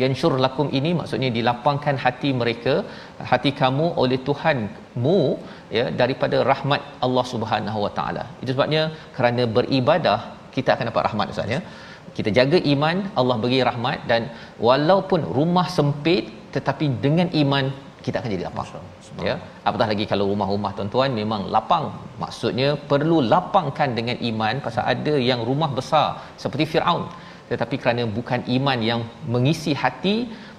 Yanshur 0.00 0.32
lakum 0.44 0.66
ini 0.78 0.90
maksudnya 0.98 1.28
dilapangkan 1.38 1.96
hati 2.04 2.30
mereka 2.42 2.74
hati 3.30 3.50
kamu 3.62 3.86
oleh 4.02 4.18
Tuhanmu 4.28 5.18
ya 5.76 5.84
daripada 6.00 6.36
rahmat 6.50 6.80
Allah 7.06 7.24
Subhanahu 7.32 7.80
Wa 7.86 7.92
Taala. 7.98 8.24
Itu 8.42 8.50
sebabnya 8.56 8.82
kerana 9.16 9.44
beribadah 9.56 10.18
kita 10.56 10.70
akan 10.74 10.86
dapat 10.90 11.04
rahmat 11.08 11.32
ustaz 11.34 11.54
ya. 11.56 11.60
Kita 12.16 12.30
jaga 12.38 12.58
iman 12.74 12.96
Allah 13.20 13.36
beri 13.44 13.60
rahmat 13.68 13.98
dan 14.10 14.22
walaupun 14.68 15.20
rumah 15.38 15.66
sempit 15.76 16.24
tetapi 16.56 16.86
dengan 17.04 17.28
iman 17.42 17.64
kita 18.04 18.16
akan 18.20 18.30
jadi 18.34 18.44
lapang. 18.48 18.68
Ya. 19.28 19.34
Apatah 19.68 19.86
lagi 19.92 20.04
kalau 20.12 20.24
rumah-rumah 20.32 20.70
tuan-tuan 20.76 21.10
memang 21.20 21.42
lapang. 21.54 21.84
Maksudnya 22.22 22.68
perlu 22.90 23.18
lapangkan 23.32 23.90
dengan 23.98 24.16
iman 24.30 24.54
pasal 24.66 24.82
ada 24.94 25.14
yang 25.30 25.40
rumah 25.50 25.70
besar 25.78 26.06
seperti 26.42 26.64
Firaun. 26.72 27.04
Tetapi 27.50 27.76
kerana 27.82 28.02
bukan 28.18 28.40
iman 28.56 28.78
yang 28.90 29.00
mengisi 29.34 29.72
hati 29.82 30.14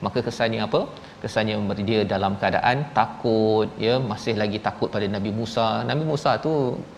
maka 0.06 0.20
kesannya 0.28 0.62
apa? 0.68 0.82
Kesannya 1.24 1.56
dia 1.90 2.00
dalam 2.14 2.34
keadaan 2.42 2.78
takut 2.98 3.68
ya. 3.86 3.96
Masih 4.12 4.36
lagi 4.42 4.60
takut 4.68 4.90
pada 4.96 5.08
Nabi 5.16 5.32
Musa. 5.40 5.68
Nabi 5.90 6.04
Musa 6.12 6.32
tu 6.46 6.54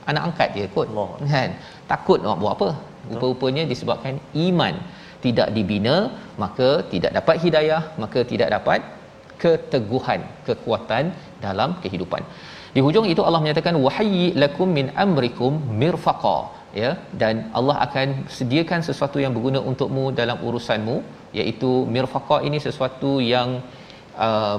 anak 0.10 0.24
angkat 0.30 0.50
dia 0.58 0.66
kot. 0.76 0.88
Allah. 0.94 1.10
kan? 1.34 1.50
Takut 1.94 2.20
nak 2.26 2.38
buat 2.44 2.54
apa? 2.58 2.70
Rupa-rupanya 3.10 3.64
disebabkan 3.72 4.14
iman 4.50 4.76
tidak 5.26 5.48
dibina 5.56 5.96
maka 6.44 6.70
tidak 6.94 7.12
dapat 7.18 7.36
hidayah 7.46 7.82
maka 8.04 8.20
tidak 8.32 8.50
dapat 8.56 8.80
keteguhan 9.44 10.22
kekuatan 10.48 11.06
dalam 11.46 11.72
kehidupan. 11.84 12.22
Di 12.76 12.82
hujung 12.86 13.06
itu 13.14 13.22
Allah 13.28 13.42
menyatakan 13.44 13.76
wahyi 13.86 14.24
lakum 14.44 14.70
min 14.78 14.88
amrikum 15.06 15.54
mirfaqa. 15.82 16.38
Ya 16.82 16.92
dan 17.22 17.36
Allah 17.58 17.76
akan 17.86 18.08
sediakan 18.38 18.82
sesuatu 18.88 19.18
yang 19.24 19.32
berguna 19.36 19.60
untukmu 19.70 20.06
dalam 20.20 20.38
urusanmu 20.48 20.96
iaitu 21.40 21.72
mirfaqa 21.96 22.38
ini 22.48 22.58
sesuatu 22.66 23.12
yang 23.34 23.50
uh, 24.28 24.58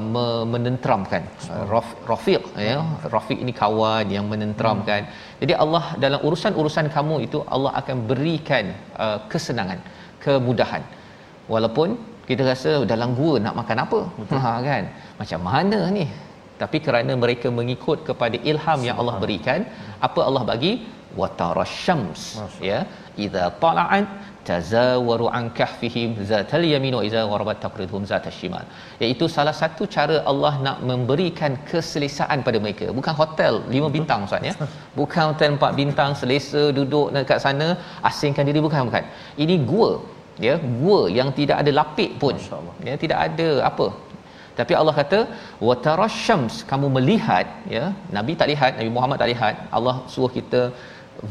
menenteramkan 0.54 1.22
uh, 1.52 1.64
rafiq 2.10 2.42
ya 2.68 2.76
rafiq 3.14 3.38
ini 3.44 3.52
kawan 3.62 4.06
yang 4.16 4.26
menenteramkan 4.32 5.00
hmm. 5.04 5.36
jadi 5.42 5.54
Allah 5.64 5.84
dalam 6.04 6.20
urusan-urusan 6.28 6.88
kamu 6.96 7.16
itu 7.26 7.40
Allah 7.56 7.72
akan 7.80 7.96
berikan 8.10 8.72
uh, 9.04 9.18
kesenangan 9.32 9.80
kemudahan. 10.26 10.82
Walaupun 11.54 11.88
kita 12.28 12.42
rasa 12.52 12.70
dalam 12.92 13.10
gua 13.18 13.34
nak 13.46 13.54
makan 13.60 13.78
apa? 13.86 14.00
Ha 14.44 14.52
kan? 14.68 14.84
Macam 15.20 15.40
mana 15.50 15.80
ni? 15.98 16.06
Tapi 16.62 16.78
kerana 16.86 17.12
mereka 17.24 17.48
mengikut 17.58 17.98
kepada 18.08 18.36
ilham 18.50 18.80
yang 18.88 18.96
Allah 19.00 19.16
berikan 19.24 19.60
apa 20.08 20.20
Allah 20.28 20.44
bagi? 20.52 20.72
Watarasyams 21.20 22.22
ya. 22.70 22.78
Idza 23.24 23.44
tala'at 23.62 24.06
tazawaru 24.48 25.26
an 25.38 25.44
kahfihim 25.58 26.10
zatal 26.30 26.64
yamin 26.72 26.94
wa 26.98 27.02
idza 27.08 27.22
gharabat 27.30 27.58
taqriduhum 27.64 28.02
zatal 28.10 28.34
shimal. 28.38 28.64
Iaitu 29.04 29.24
salah 29.36 29.54
satu 29.60 29.88
cara 29.96 30.16
Allah 30.30 30.52
nak 30.66 30.78
memberikan 30.90 31.54
keselesaan 31.70 32.44
pada 32.48 32.60
mereka. 32.64 32.88
Bukan 32.98 33.14
hotel 33.20 33.54
5 33.78 33.96
bintang 33.96 34.28
ustaz 34.28 34.48
ya. 34.48 34.54
Bukan 34.98 35.24
hotel 35.30 35.50
4 35.56 35.80
bintang 35.80 36.12
selesa 36.20 36.64
duduk 36.78 37.08
dekat 37.16 37.40
sana 37.46 37.68
asingkan 38.10 38.44
diri. 38.50 38.60
Bukan 38.68 38.82
bukan. 38.90 39.04
Ini 39.44 39.56
gua 39.72 39.90
ya 40.46 40.54
gua 40.82 41.00
yang 41.18 41.28
tidak 41.38 41.56
ada 41.62 41.70
lapik 41.80 42.10
pun. 42.22 42.36
Ya 42.88 42.94
tidak 43.04 43.18
ada 43.26 43.48
apa. 43.70 43.86
Tapi 44.58 44.72
Allah 44.80 44.94
kata 45.00 45.18
watarasyams 45.68 46.54
kamu 46.70 46.86
melihat 46.96 47.46
ya 47.76 47.84
nabi 48.16 48.32
tak 48.40 48.48
lihat 48.52 48.72
nabi 48.78 48.90
Muhammad 48.96 49.18
tak 49.22 49.30
lihat 49.32 49.54
Allah 49.78 49.96
suruh 50.12 50.32
kita 50.38 50.62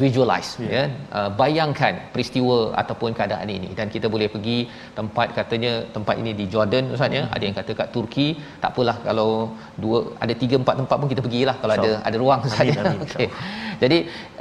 visualize 0.02 0.52
yeah. 0.58 0.72
ya. 0.76 0.84
Uh, 1.18 1.30
bayangkan 1.42 1.94
peristiwa 2.14 2.58
ataupun 2.82 3.12
keadaan 3.18 3.50
ini. 3.58 3.70
Dan 3.78 3.88
kita 3.96 4.08
boleh 4.16 4.28
pergi 4.36 4.58
tempat 4.98 5.28
katanya 5.38 5.74
tempat 5.96 6.16
ini 6.22 6.34
di 6.40 6.48
Jordan 6.54 6.94
ustaz 6.96 7.18
ya. 7.18 7.24
Hmm. 7.26 7.36
ada 7.36 7.44
yang 7.48 7.56
kata 7.60 7.72
kat 7.80 7.90
Turki 7.96 8.28
tak 8.64 8.72
apalah 8.74 8.98
kalau 9.08 9.30
dua 9.84 10.00
ada 10.24 10.34
tiga 10.44 10.56
empat 10.62 10.76
tempat 10.82 10.96
pun 11.02 11.10
kita 11.14 11.22
pergilah 11.28 11.56
kalau 11.62 11.76
so, 11.78 11.82
ada 11.82 11.92
ada 12.08 12.18
ruang 12.24 12.42
saja 12.56 12.80
okey 13.06 13.30
jadi 13.84 13.98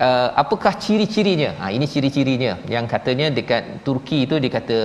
uh, 0.07 0.29
apakah 0.43 0.73
ciri-cirinya? 0.85 1.51
Ha 1.61 1.71
ini 1.77 1.87
ciri-cirinya. 1.95 2.53
Yang 2.75 2.87
katanya 2.95 3.27
dekat 3.39 3.63
Turki 3.87 4.19
itu 4.27 4.39
dikata 4.45 4.81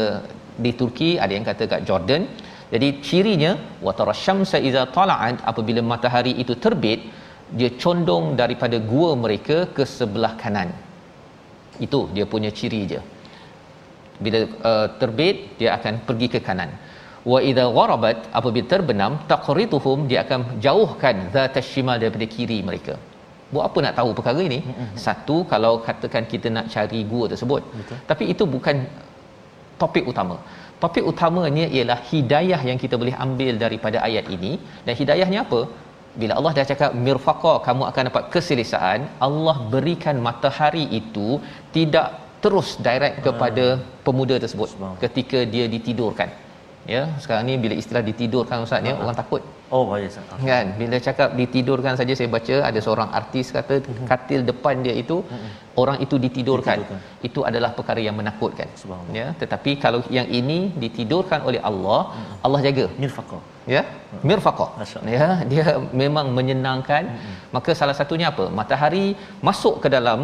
di 0.66 0.72
Turki 0.80 1.10
ada 1.24 1.34
yang 1.38 1.46
kata 1.50 1.64
kat 1.74 1.82
Jordan. 1.90 2.24
Jadi 2.74 2.88
cirinya 3.02 3.52
watarasyamsa 3.86 4.58
iza 4.70 4.86
tala'at 4.96 5.42
apabila 5.52 5.82
matahari 5.82 6.34
itu 6.38 6.54
terbit 6.64 7.02
dia 7.58 7.70
condong 7.84 8.26
daripada 8.42 8.78
gua 8.92 9.10
mereka 9.24 9.58
ke 9.76 9.84
sebelah 9.98 10.34
kanan. 10.42 10.70
Itu 11.86 12.00
dia 12.16 12.26
punya 12.34 12.52
ciri 12.60 12.82
je. 12.92 13.02
Bila 14.24 14.40
uh, 14.70 14.88
terbit 15.02 15.36
dia 15.60 15.70
akan 15.78 15.94
pergi 16.08 16.28
ke 16.34 16.40
kanan. 16.48 16.72
Wa 17.32 17.40
idza 17.50 17.66
gharabat 17.78 18.18
apabila 18.40 18.68
terbenam 18.74 19.14
taqrituhum 19.32 20.00
dia 20.10 20.20
akan 20.26 20.42
jauhkan 20.66 21.16
zatashimal 21.36 21.98
daripada 22.02 22.28
kiri 22.36 22.60
mereka. 22.70 22.96
Buat 23.54 23.64
apa 23.70 23.78
nak 23.86 23.94
tahu 24.00 24.10
perkara 24.18 24.42
ini? 24.50 24.60
Mm-hmm. 24.62 24.90
satu 25.06 25.38
kalau 25.52 25.74
katakan 25.88 26.24
kita 26.32 26.48
nak 26.56 26.66
cari 26.74 27.02
gua 27.12 27.26
tersebut. 27.34 27.62
Betul. 27.80 27.98
tapi 28.10 28.24
itu 28.34 28.44
bukan 28.56 28.76
topik 29.82 30.06
utama. 30.12 30.38
Topik 30.84 31.04
utamanya 31.12 31.66
ialah 31.76 32.00
hidayah 32.10 32.62
yang 32.70 32.78
kita 32.84 32.96
boleh 33.02 33.16
ambil 33.26 33.54
daripada 33.64 33.98
ayat 34.08 34.26
ini. 34.36 34.52
Dan 34.86 34.94
hidayahnya 35.00 35.40
apa 35.48 35.60
bila 36.22 36.34
Allah 36.40 36.52
dah 36.58 36.66
cakap 36.72 36.92
mirfaqa 37.06 37.54
kamu 37.68 37.84
akan 37.90 38.04
dapat 38.10 38.24
keselesaan 38.34 39.00
Allah 39.28 39.56
berikan 39.74 40.18
matahari 40.28 40.86
itu 41.00 41.28
tidak 41.76 42.08
terus 42.44 42.70
direct 42.88 43.18
kepada 43.28 43.66
hmm. 43.76 43.84
pemuda 44.06 44.36
tersebut 44.44 44.70
ketika 45.04 45.40
dia 45.54 45.66
ditidurkan. 45.76 46.30
Ya 46.94 47.02
sekarang 47.22 47.46
ni 47.50 47.56
bila 47.64 47.76
istilah 47.82 48.04
ditidurkan 48.10 48.66
ustaz 48.66 48.90
ya 48.90 48.94
orang 49.02 49.18
takut 49.22 49.44
oh 49.78 49.84
ya 50.02 50.08
yes. 50.08 50.16
kan? 50.52 50.66
Bila 50.82 50.98
cakap 51.08 51.30
ditidurkan 51.40 51.94
saja 52.00 52.14
saya 52.20 52.30
baca 52.36 52.56
ada 52.70 52.80
seorang 52.86 53.10
artis 53.20 53.48
kata 53.58 53.76
mm-hmm. 53.80 54.08
katil 54.12 54.42
depan 54.50 54.76
dia 54.86 54.94
itu 55.04 55.18
mm-hmm. 55.22 55.52
orang 55.82 55.98
itu 56.06 56.16
ditidurkan. 56.26 56.78
ditidurkan. 56.82 57.26
Itu 57.30 57.40
adalah 57.50 57.72
perkara 57.78 58.02
yang 58.08 58.16
menakutkan. 58.20 58.68
Ya 59.20 59.28
tetapi 59.42 59.72
kalau 59.84 60.02
yang 60.18 60.28
ini 60.40 60.60
ditidurkan 60.84 61.42
oleh 61.50 61.62
Allah 61.70 62.02
mm-hmm. 62.10 62.46
Allah 62.46 62.60
jaga. 62.68 62.86
Mirfaqa 63.04 63.40
ya? 63.76 63.84
Mirfaqa 64.30 64.68
ya 65.16 65.30
dia 65.54 65.66
memang 66.04 66.30
menyenangkan. 66.40 67.04
Mm-hmm. 67.10 67.36
maka 67.56 67.72
salah 67.82 67.98
satunya 68.00 68.28
apa? 68.34 68.48
Matahari 68.60 69.06
masuk 69.50 69.76
ke 69.84 69.90
dalam 69.98 70.20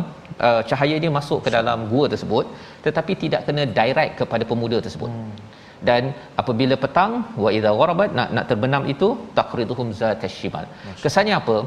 uh, 0.47 0.61
cahaya 0.69 0.95
dia 1.03 1.11
masuk 1.19 1.41
ke 1.47 1.51
dalam 1.57 1.89
gua 1.93 2.05
tersebut 2.13 2.45
tetapi 2.85 3.13
tidak 3.25 3.43
kena 3.49 3.65
direct 3.79 4.15
kepada 4.23 4.43
pemuda 4.53 4.79
tersebut. 4.87 5.11
Mm 5.13 5.54
dan 5.89 6.13
apabila 6.41 6.75
petang 6.83 7.11
wa 7.43 7.49
idza 7.57 7.71
gharabat 7.79 8.09
nak 8.17 8.29
nak 8.35 8.45
terbenam 8.49 8.83
itu 8.93 9.07
taqriduhum 9.37 9.89
zatashimal 9.99 10.65
kesannya 11.03 11.35
apa? 11.41 11.57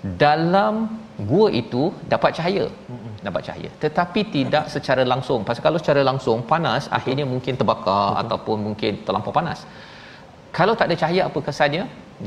Dalam 0.00 0.74
gua 1.30 1.52
itu 1.52 1.92
dapat 2.12 2.32
cahaya. 2.36 2.64
Dapat 3.20 3.42
cahaya. 3.46 3.70
Tetapi 3.84 4.20
tidak 4.32 4.72
secara 4.74 5.04
langsung. 5.04 5.44
Pasal 5.44 5.60
kalau 5.66 5.76
secara 5.82 6.00
langsung 6.10 6.40
panas 6.52 6.88
Betul. 6.88 6.96
akhirnya 6.98 7.24
mungkin 7.32 7.52
terbakar 7.60 8.08
Betul. 8.08 8.20
ataupun 8.22 8.56
mungkin 8.66 8.92
terlampau 9.04 9.28
panas. 9.38 9.68
Kalau 10.56 10.72
tak 10.78 10.88
ada 10.88 10.96
cahaya 11.02 11.22
apa 11.28 11.38
kesannya 11.48 11.84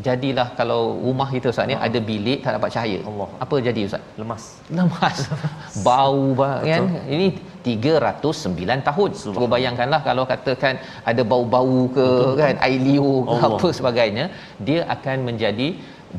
jadilah 0.08 0.48
kalau 0.60 0.82
rumah 1.06 1.28
kita 1.34 1.48
Ustaz 1.54 1.70
ni 1.70 1.76
ada 1.88 2.00
bilik 2.10 2.40
tak 2.46 2.54
dapat 2.58 2.70
cahaya. 2.76 3.00
Allah. 3.10 3.30
apa 3.44 3.56
jadi 3.68 3.82
Ustaz? 3.88 4.04
Lemas. 4.22 4.44
Lemas. 4.78 5.18
Bau 5.88 6.34
kan? 6.42 6.84
Ini 7.16 7.28
309 7.68 8.88
tahun. 8.90 9.10
Cuba 9.36 9.48
bayangkanlah 9.56 10.02
kalau 10.10 10.24
katakan 10.34 10.82
ada 11.12 11.22
bau-bau 11.32 11.82
ke 11.98 12.08
Betul. 12.12 12.38
kan? 12.42 12.56
Air 12.68 12.80
liu 12.88 13.12
ke 13.32 13.38
apa 13.50 13.68
sebagainya 13.80 14.26
dia 14.68 14.82
akan 14.96 15.18
menjadi 15.30 15.70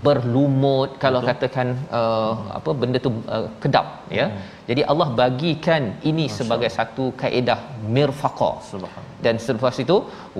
berlumut 0.07 0.91
kalau 1.03 1.21
Betul. 1.23 1.31
katakan 1.31 1.67
uh, 1.99 2.33
apa 2.59 2.71
benda 2.81 2.99
tu 3.07 3.11
uh, 3.35 3.47
kedap 3.63 3.87
ya? 4.19 4.27
Hmm. 4.27 4.41
jadi 4.71 4.83
Allah 4.91 5.09
bagikan 5.23 5.83
ini 6.11 6.27
Masya 6.27 6.37
sebagai 6.39 6.71
Allah. 6.71 6.79
satu 6.79 7.05
kaedah 7.21 7.59
mirfaqa. 7.95 8.53
Dan 9.25 9.39
selepas 9.47 9.79
itu 9.85 9.97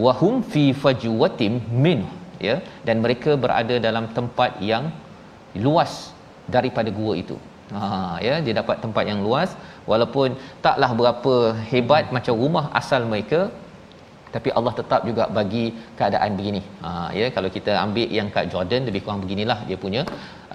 wahum 0.07 0.42
fi 0.53 0.64
fajwatim 0.83 1.55
min 1.87 2.01
ya 2.48 2.57
dan 2.87 2.96
mereka 3.04 3.33
berada 3.44 3.76
dalam 3.87 4.07
tempat 4.18 4.52
yang 4.70 4.87
luas 5.66 5.92
daripada 6.57 6.92
gua 7.00 7.12
itu 7.22 7.37
ha 7.74 7.88
ya 8.26 8.35
dia 8.46 8.54
dapat 8.61 8.76
tempat 8.85 9.04
yang 9.11 9.20
luas 9.26 9.50
walaupun 9.90 10.30
taklah 10.66 10.90
berapa 11.00 11.35
hebat 11.72 12.04
hmm. 12.07 12.14
macam 12.16 12.35
rumah 12.44 12.66
asal 12.80 13.02
mereka 13.12 13.40
tapi 14.35 14.50
Allah 14.59 14.72
tetap 14.78 15.00
juga 15.09 15.24
bagi 15.38 15.64
keadaan 15.98 16.30
begini. 16.38 16.62
Ha 16.85 16.90
ya 17.18 17.26
kalau 17.35 17.48
kita 17.57 17.72
ambil 17.85 18.09
yang 18.18 18.28
kat 18.35 18.46
Jordan 18.52 18.83
lebih 18.88 19.00
kurang 19.04 19.20
beginilah 19.24 19.59
dia 19.68 19.78
punya 19.85 20.02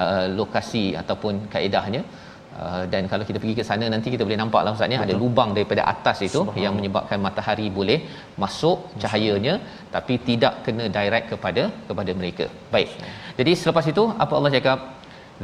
uh, 0.03 0.25
lokasi 0.39 0.85
ataupun 1.01 1.47
kaedahnya. 1.53 2.01
Uh, 2.59 2.83
dan 2.91 3.03
kalau 3.11 3.23
kita 3.27 3.37
pergi 3.41 3.53
ke 3.59 3.63
sana 3.67 3.85
nanti 3.93 4.07
kita 4.13 4.23
boleh 4.27 4.37
nampak 4.41 4.61
lah 4.65 4.71
ustaz 4.75 4.89
ni 4.91 4.97
ada 5.03 5.13
lubang 5.21 5.49
daripada 5.57 5.83
atas 5.91 6.17
itu 6.27 6.41
yang 6.63 6.73
menyebabkan 6.77 7.19
matahari 7.25 7.67
boleh 7.77 7.97
masuk 8.43 8.79
cahayanya 9.01 9.53
tapi 9.93 10.13
tidak 10.29 10.53
kena 10.65 10.85
direct 10.97 11.27
kepada 11.33 11.63
kepada 11.89 12.11
mereka. 12.19 12.45
Baik. 12.73 12.89
Jadi 13.39 13.51
selepas 13.61 13.85
itu 13.93 14.03
apa 14.25 14.33
Allah 14.39 14.51
cakap? 14.57 14.79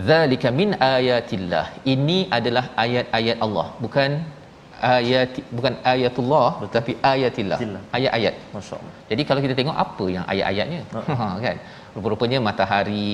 Zalika 0.09 0.49
min 0.59 0.69
ayatillah. 0.93 1.65
Ini 1.93 2.17
adalah 2.37 2.65
ayat-ayat 2.85 3.37
Allah, 3.45 3.67
bukan 3.83 4.11
ayat 4.97 5.39
bukan 5.57 5.73
ayatullah 5.93 6.49
tetapi 6.63 6.93
ayatillah. 7.13 7.59
Ayat-ayat 7.97 8.35
masyaallah 8.55 8.95
jadi 9.11 9.21
kalau 9.29 9.41
kita 9.45 9.55
tengok 9.59 9.77
apa 9.85 10.05
yang 10.15 10.25
ayat-ayatnya 10.33 10.81
ha 11.21 11.27
kan? 11.47 11.57
Rupa-rupanya 11.95 12.39
matahari 12.49 13.07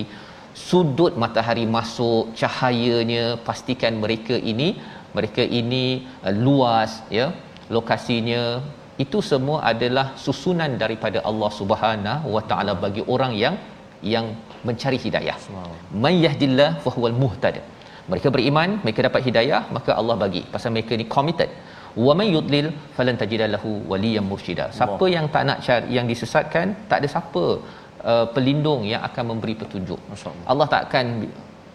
sudut 0.68 1.14
matahari 1.24 1.66
masuk 1.78 2.36
cahayanya 2.42 3.24
pastikan 3.48 3.96
mereka 4.04 4.36
ini 4.52 4.70
mereka 5.18 5.44
ini 5.60 5.84
uh, 6.28 6.34
luas 6.46 6.92
ya 7.18 7.28
lokasinya 7.76 8.44
itu 9.04 9.20
semua 9.32 9.58
adalah 9.72 10.08
susunan 10.26 10.72
daripada 10.84 11.20
Allah 11.30 11.52
Subhanahu 11.60 12.28
wa 12.36 12.44
taala 12.50 12.74
bagi 12.86 13.04
orang 13.14 13.34
yang 13.44 13.56
yang 14.14 14.26
mencari 14.68 14.98
hidayah. 15.06 15.38
May 16.04 16.16
yahdillah 16.26 16.70
fa 16.84 16.90
huwal 16.96 17.16
muhtadi 17.22 17.62
mereka 18.12 18.28
beriman 18.36 18.70
mereka 18.84 19.00
dapat 19.08 19.22
hidayah 19.28 19.62
maka 19.76 19.92
Allah 20.00 20.16
bagi. 20.24 20.42
Pasal 20.54 20.74
mereka 20.76 20.94
ni 21.02 21.06
committed. 21.16 21.52
Wa 22.06 22.14
may 22.20 22.28
yudlil 22.36 22.68
falan 22.98 23.16
tajida 23.22 23.46
lahu 23.56 23.72
waliyan 23.92 24.26
mursyida. 24.32 24.66
Siapa 24.78 25.06
yang 25.16 25.26
tak 25.34 25.44
nak 25.50 25.60
cari 25.66 25.88
yang 25.98 26.06
disesatkan 26.12 26.68
tak 26.90 26.98
ada 27.02 27.08
siapa 27.16 27.46
uh, 28.12 28.26
pelindung 28.36 28.82
yang 28.92 29.02
akan 29.08 29.24
memberi 29.32 29.56
petunjuk. 29.62 30.02
Masya-Allah. 30.12 30.46
Allah 30.52 30.68
tak 30.74 30.82
akan 30.90 31.06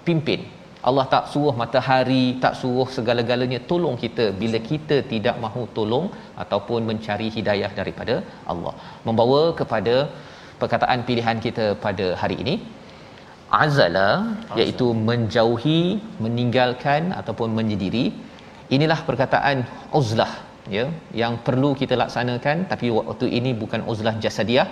pimpin. 0.06 0.42
Allah 0.88 1.04
tak 1.12 1.24
suruh 1.32 1.54
matahari 1.60 2.24
tak 2.42 2.54
suruh 2.60 2.88
segala-galanya 2.96 3.58
tolong 3.70 3.96
kita. 4.04 4.24
Bila 4.42 4.58
kita 4.70 4.96
tidak 5.12 5.36
mahu 5.44 5.62
tolong 5.78 6.06
ataupun 6.42 6.80
mencari 6.90 7.28
hidayah 7.36 7.70
daripada 7.80 8.16
Allah. 8.52 8.74
Membawa 9.06 9.42
kepada 9.60 9.94
perkataan 10.60 11.00
pilihan 11.08 11.38
kita 11.46 11.66
pada 11.86 12.06
hari 12.22 12.38
ini. 12.44 12.56
Azala 13.64 14.08
iaitu 14.60 14.86
menjauhi 15.08 15.82
meninggalkan 16.24 17.02
ataupun 17.20 17.50
menyendiri. 17.58 18.06
Inilah 18.76 19.00
perkataan 19.08 19.58
uzlah 19.98 20.32
ya 20.76 20.84
yang 21.22 21.34
perlu 21.46 21.70
kita 21.82 21.94
laksanakan. 22.02 22.66
Tapi 22.72 22.86
waktu 22.98 23.26
ini 23.38 23.52
bukan 23.62 23.82
uzlah 23.92 24.14
jasadiah 24.24 24.68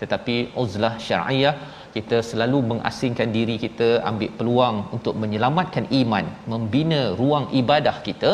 tetapi 0.00 0.36
uzlah 0.62 0.94
syar'iyah 1.06 1.54
kita 1.96 2.18
selalu 2.30 2.58
mengasingkan 2.70 3.28
diri 3.36 3.56
kita 3.64 3.88
ambil 4.10 4.30
peluang 4.38 4.76
untuk 4.96 5.14
menyelamatkan 5.22 5.84
iman 6.00 6.26
membina 6.52 7.00
ruang 7.20 7.46
ibadah 7.60 7.96
kita. 8.08 8.32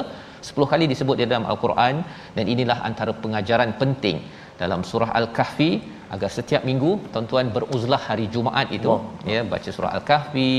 10 0.48 0.70
kali 0.72 0.84
disebut 0.92 1.16
di 1.20 1.24
dalam 1.30 1.46
al-Quran 1.52 1.94
dan 2.36 2.44
inilah 2.54 2.78
antara 2.88 3.12
pengajaran 3.22 3.70
penting. 3.82 4.18
Dalam 4.62 4.80
surah 4.90 5.10
al-kahfi 5.20 5.70
agar 6.14 6.30
setiap 6.36 6.62
minggu 6.68 6.90
tuan-tuan 7.12 7.46
beruzlah 7.54 8.02
hari 8.08 8.26
Jumaat 8.34 8.68
itu. 8.78 8.92
Wow. 8.92 9.32
ya 9.34 9.40
baca 9.52 9.70
surah 9.76 9.92
al-kahfi 9.98 10.52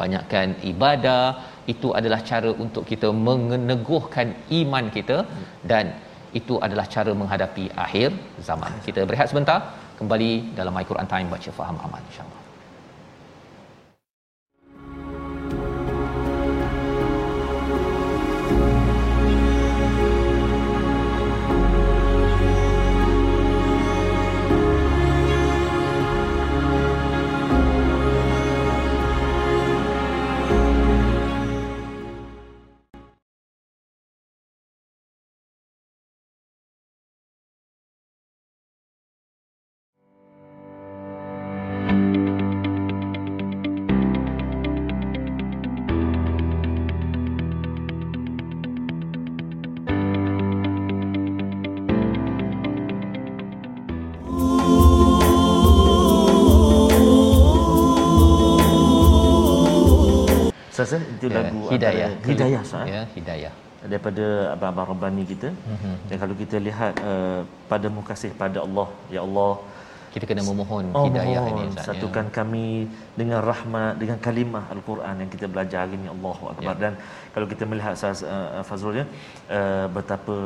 banyakkan 0.00 0.56
ibadah. 0.72 1.24
Itu 1.72 1.88
adalah 1.98 2.20
cara 2.30 2.50
untuk 2.64 2.84
kita 2.90 3.08
meneguhkan 3.28 4.28
iman 4.60 4.86
kita. 4.96 5.18
Dan 5.70 5.86
itu 6.38 6.54
adalah 6.66 6.86
cara 6.94 7.12
menghadapi 7.20 7.64
akhir 7.84 8.08
zaman. 8.48 8.72
Kita 8.86 9.00
berehat 9.08 9.28
sebentar 9.32 9.58
kembali 9.96 10.52
dalam 10.52 10.72
My 10.76 10.84
Quran 10.84 11.08
Time 11.08 11.28
baca 11.32 11.50
faham 11.52 11.76
aman 11.80 12.02
insyaallah 12.12 12.25
Ustaz 60.86 61.02
eh, 61.02 61.14
itu 61.16 61.26
Ya, 61.30 61.36
lagu 61.38 61.60
hidayah. 61.74 62.08
antara- 62.10 62.28
hidayah 62.32 62.60
Ustaz 62.66 62.82
eh? 62.86 62.92
ya 62.96 63.02
hidayah. 63.18 63.52
Daripada 63.92 64.24
abang-abang 64.54 64.86
Rabbani 64.92 65.22
kita. 65.32 65.48
Mhm. 65.74 65.94
dan 66.08 66.16
kalau 66.22 66.34
kita 66.42 66.56
lihat 66.68 66.92
uh, 67.10 67.40
pada 67.70 67.86
kasih 68.10 68.30
pada 68.42 68.58
Allah 68.66 68.88
ya 69.16 69.22
Allah. 69.28 69.54
Kita 70.16 70.24
kena 70.32 70.42
memohon 70.48 70.84
Oh, 70.96 71.04
hidayah 71.08 71.40
mohon, 71.44 71.50
ini 71.60 71.64
Ustaz 71.70 71.82
ya. 71.84 71.86
satukan 71.92 72.26
kami 72.36 72.66
dengan 73.20 73.40
rahmat 73.48 73.92
dengan 74.02 74.18
kalimah 74.26 74.64
al-Quran 74.74 75.14
yang 75.22 75.30
kita 75.34 75.46
belajar 75.52 75.78
hari 75.84 75.94
ini. 76.00 76.08
Allahu 76.14 76.44
akbar. 76.52 76.72
Ya. 76.72 76.80
dan 76.82 76.92
kalau 77.34 77.46
kita 77.52 77.64
melihat 77.70 77.92
Ustaz 77.98 78.24
uh, 78.24 78.64
Fazrul 78.68 78.96
ya 79.00 79.06
uh, 79.58 79.86
betapa 79.96 80.36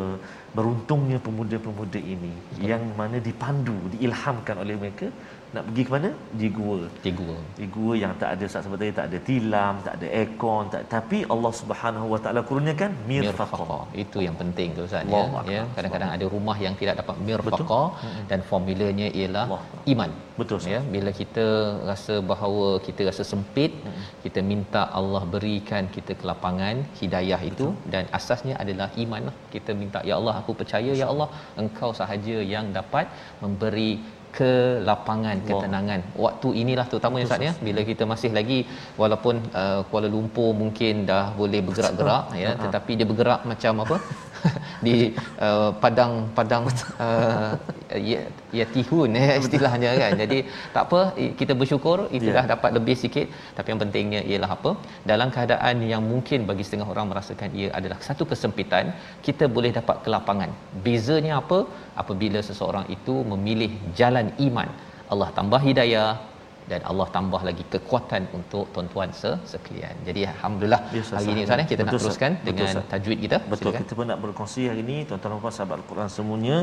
beruntungnya 0.58 1.18
pemuda-pemuda 1.26 2.00
ini 2.14 2.32
yang 2.70 2.82
mana 3.00 3.22
dipandu 3.28 3.78
diilhamkan 3.94 4.58
oleh 4.64 4.74
mereka 4.82 5.06
nak 5.54 5.62
pergi 5.68 5.82
ke 5.86 5.90
mana? 5.94 6.10
Di 6.40 6.48
gua. 6.58 6.78
Di 7.04 7.10
gua. 7.20 7.36
Di 7.60 7.66
gua 7.74 7.92
yang 8.02 8.12
tak 8.22 8.30
ada 8.34 8.46
sebut 8.52 8.78
tadi 8.82 8.92
tak 8.98 9.06
ada 9.10 9.18
tilam 9.28 9.74
tak 9.86 9.94
ada 9.98 10.06
aircon 10.18 10.64
tak 10.72 10.82
tapi 10.94 11.18
Allah 11.34 11.52
Subhanahu 11.60 12.06
wa 12.12 12.18
taala 12.24 12.40
kurniakan 12.50 12.92
mirfaqah 13.10 13.60
mirfaqa. 13.60 13.78
Itu 14.02 14.18
yang 14.26 14.36
penting 14.42 14.68
tu 14.76 14.82
Ustaz 14.88 15.14
ya. 15.14 15.22
Ya 15.54 15.62
kadang-kadang 15.76 16.10
ada 16.16 16.26
rumah 16.34 16.56
yang 16.66 16.74
tidak 16.80 16.96
dapat 17.00 17.16
mirfaqa 17.28 17.82
dan 18.32 18.42
formulanya 18.50 19.08
ialah 19.20 19.44
Allah. 19.46 19.62
iman. 19.94 20.12
Betul 20.40 20.68
ya 20.74 20.80
bila 20.94 21.10
kita 21.20 21.46
rasa 21.90 22.14
bahawa 22.30 22.68
kita 22.86 23.02
rasa 23.10 23.24
sempit 23.32 23.72
kita 24.24 24.40
minta 24.52 24.82
Allah 25.00 25.22
berikan 25.34 25.84
kita 25.96 26.14
kelapangan 26.22 26.76
hidayah 27.00 27.40
itu 27.50 27.66
dan 27.94 28.06
asasnya 28.18 28.54
adalah 28.62 28.88
iman 29.04 29.22
lah. 29.28 29.36
kita 29.56 29.70
minta 29.82 30.00
ya 30.10 30.14
Allah 30.20 30.36
aku 30.40 30.54
percaya 30.62 30.94
ya 31.02 31.08
Allah 31.12 31.28
engkau 31.64 31.90
sahaja 32.00 32.38
yang 32.54 32.66
dapat 32.78 33.06
memberi 33.42 33.90
kelapangan 34.36 35.36
ketenangan. 35.48 36.00
Waktu 36.24 36.48
inilah 36.62 36.86
terutamanya 36.90 37.26
Ustaz 37.28 37.46
ya. 37.48 37.52
Bila 37.66 37.80
kita 37.90 38.04
masih 38.12 38.30
lagi 38.38 38.58
walaupun 39.02 39.34
uh, 39.60 39.80
Kuala 39.90 40.08
Lumpur 40.14 40.50
mungkin 40.62 41.04
dah 41.10 41.24
boleh 41.40 41.60
bergerak-gerak 41.66 42.24
ya 42.42 42.50
tetapi 42.64 42.92
dia 42.98 43.06
bergerak 43.10 43.40
macam 43.50 43.72
apa 43.84 43.96
di 44.86 44.94
uh, 45.46 45.70
padang 45.82 46.12
padang 46.38 46.64
uh, 47.06 47.52
ya, 48.10 48.20
ya 48.58 48.64
tihun 48.74 49.18
eh, 49.22 49.28
istilahnya 49.42 49.90
kan. 50.02 50.12
Jadi 50.22 50.38
tak 50.74 50.82
apa 50.88 51.00
kita 51.40 51.54
bersyukur 51.60 51.98
itu 52.16 52.28
Ya. 52.30 52.36
dah 52.38 52.46
dapat 52.54 52.70
lebih 52.78 52.96
sikit. 53.02 53.26
Tapi 53.56 53.66
yang 53.72 53.80
pentingnya 53.82 54.20
ialah 54.30 54.50
apa? 54.56 54.70
Dalam 55.10 55.28
keadaan 55.36 55.76
yang 55.92 56.02
mungkin 56.12 56.46
bagi 56.50 56.64
setengah 56.66 56.88
orang 56.94 57.08
merasakan 57.12 57.50
ia 57.60 57.70
adalah 57.78 57.98
satu 58.08 58.24
kesempitan 58.32 58.86
kita 59.26 59.46
boleh 59.56 59.72
dapat 59.78 59.96
kelapangan. 60.06 60.52
Bezanya 60.86 61.34
apa? 61.42 61.60
Apabila 62.02 62.40
seseorang 62.50 62.86
itu 62.96 63.16
memilih 63.32 63.72
jalan 64.00 64.28
iman 64.48 64.70
Allah 65.12 65.28
tambah 65.38 65.60
hidayah 65.68 66.08
dan 66.70 66.80
Allah 66.90 67.06
tambah 67.16 67.40
lagi 67.48 67.64
kekuatan 67.74 68.22
untuk 68.38 68.64
tuan-tuan 68.74 69.10
se- 69.20 69.40
sekalian. 69.52 69.94
Jadi 70.08 70.20
alhamdulillah 70.32 70.80
Ustaz. 71.02 71.16
hari 71.18 71.28
ini 71.34 71.42
Ustaz 71.46 71.62
eh, 71.62 71.68
kita 71.72 71.82
Betul, 71.82 71.96
nak 71.96 72.02
teruskan 72.04 72.32
Betul, 72.34 72.46
dengan 72.48 72.66
Ustaz. 72.70 72.90
tajwid 72.92 73.18
kita. 73.24 73.38
Betul 73.52 73.64
Silakan. 73.64 73.82
kita 73.82 73.92
pun 73.98 74.06
nak 74.10 74.18
berkongsi 74.24 74.62
hari 74.70 74.82
ini 74.86 74.96
tuan-tuan 75.08 75.32
dan 75.34 75.42
puan 75.44 75.54
sahabat 75.56 75.76
Al-Quran 75.80 76.08
semuanya 76.16 76.56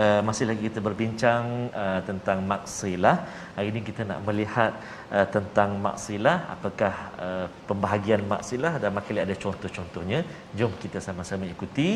uh, 0.00 0.20
masih 0.28 0.46
lagi 0.50 0.62
kita 0.68 0.80
berbincang 0.88 1.44
uh, 1.82 2.00
tentang 2.08 2.38
maksilah. 2.52 3.16
Hari 3.56 3.68
ini 3.72 3.80
kita 3.88 4.02
nak 4.10 4.20
melihat 4.28 4.72
uh, 5.16 5.26
tentang 5.36 5.70
maksilah 5.86 6.36
apakah 6.56 6.94
uh, 7.26 7.46
pembahagian 7.70 8.22
maksilah 8.34 8.74
dan 8.82 8.92
makin 8.98 9.24
ada 9.24 9.36
contoh-contohnya. 9.44 10.20
Jom 10.58 10.74
kita 10.84 11.00
sama-sama 11.08 11.46
ikuti. 11.54 11.90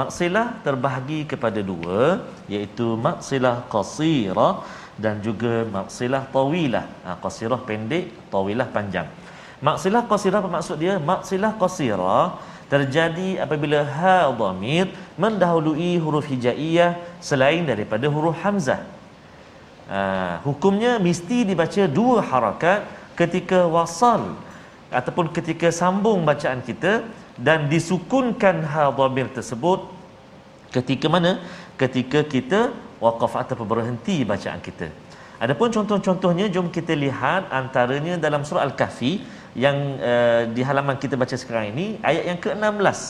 Maksilah 0.00 0.46
terbahagi 0.66 1.20
kepada 1.32 1.60
dua 1.72 1.98
iaitu 2.54 2.86
maksilah 3.08 3.56
qasirah 3.74 4.54
dan 5.02 5.18
juga 5.26 5.66
maksilah 5.66 6.22
tawilah. 6.30 6.86
Ha, 7.02 7.18
qasirah 7.18 7.60
pendek, 7.68 8.14
tawilah 8.30 8.68
panjang. 8.70 9.10
Maksilah 9.58 10.02
qasirah 10.06 10.38
apa 10.42 10.50
maksud 10.56 10.76
dia? 10.78 10.94
Maksilah 11.12 11.52
qasirah 11.58 12.38
terjadi 12.72 13.42
apabila 13.44 13.82
ha 13.84 14.30
dhamir 14.40 14.86
mendahului 15.18 16.00
huruf 16.04 16.24
hijaiyah 16.30 16.96
selain 17.18 17.66
daripada 17.66 18.06
huruf 18.14 18.38
hamzah. 18.42 18.80
Ha, 19.90 20.40
hukumnya 20.46 21.02
mesti 21.02 21.42
dibaca 21.50 21.82
dua 21.98 22.22
harakat 22.22 22.86
ketika 23.18 23.66
wasal 23.66 24.38
ataupun 24.88 25.34
ketika 25.36 25.68
sambung 25.74 26.22
bacaan 26.22 26.62
kita 26.62 27.04
dan 27.36 27.66
disukunkan 27.66 28.62
ha 28.72 28.88
dhamir 28.94 29.26
tersebut 29.34 29.82
ketika 30.72 31.06
mana? 31.12 31.42
Ketika 31.76 32.22
kita 32.24 32.70
waqaf 33.04 33.34
ataupun 33.42 33.66
berhenti 33.72 34.16
bacaan 34.32 34.62
kita. 34.68 34.88
Adapun 35.42 35.68
contoh-contohnya 35.74 36.46
jom 36.54 36.70
kita 36.76 36.94
lihat 36.94 37.50
antaranya 37.60 38.14
dalam 38.24 38.46
surah 38.46 38.62
Al-Kahfi 38.62 39.12
yang 39.58 39.76
uh, 39.98 40.42
di 40.54 40.62
halaman 40.68 40.96
kita 41.02 41.18
baca 41.22 41.34
sekarang 41.42 41.74
ini 41.74 41.86
ayat 42.10 42.24
yang 42.30 42.38
ke-16. 42.44 43.00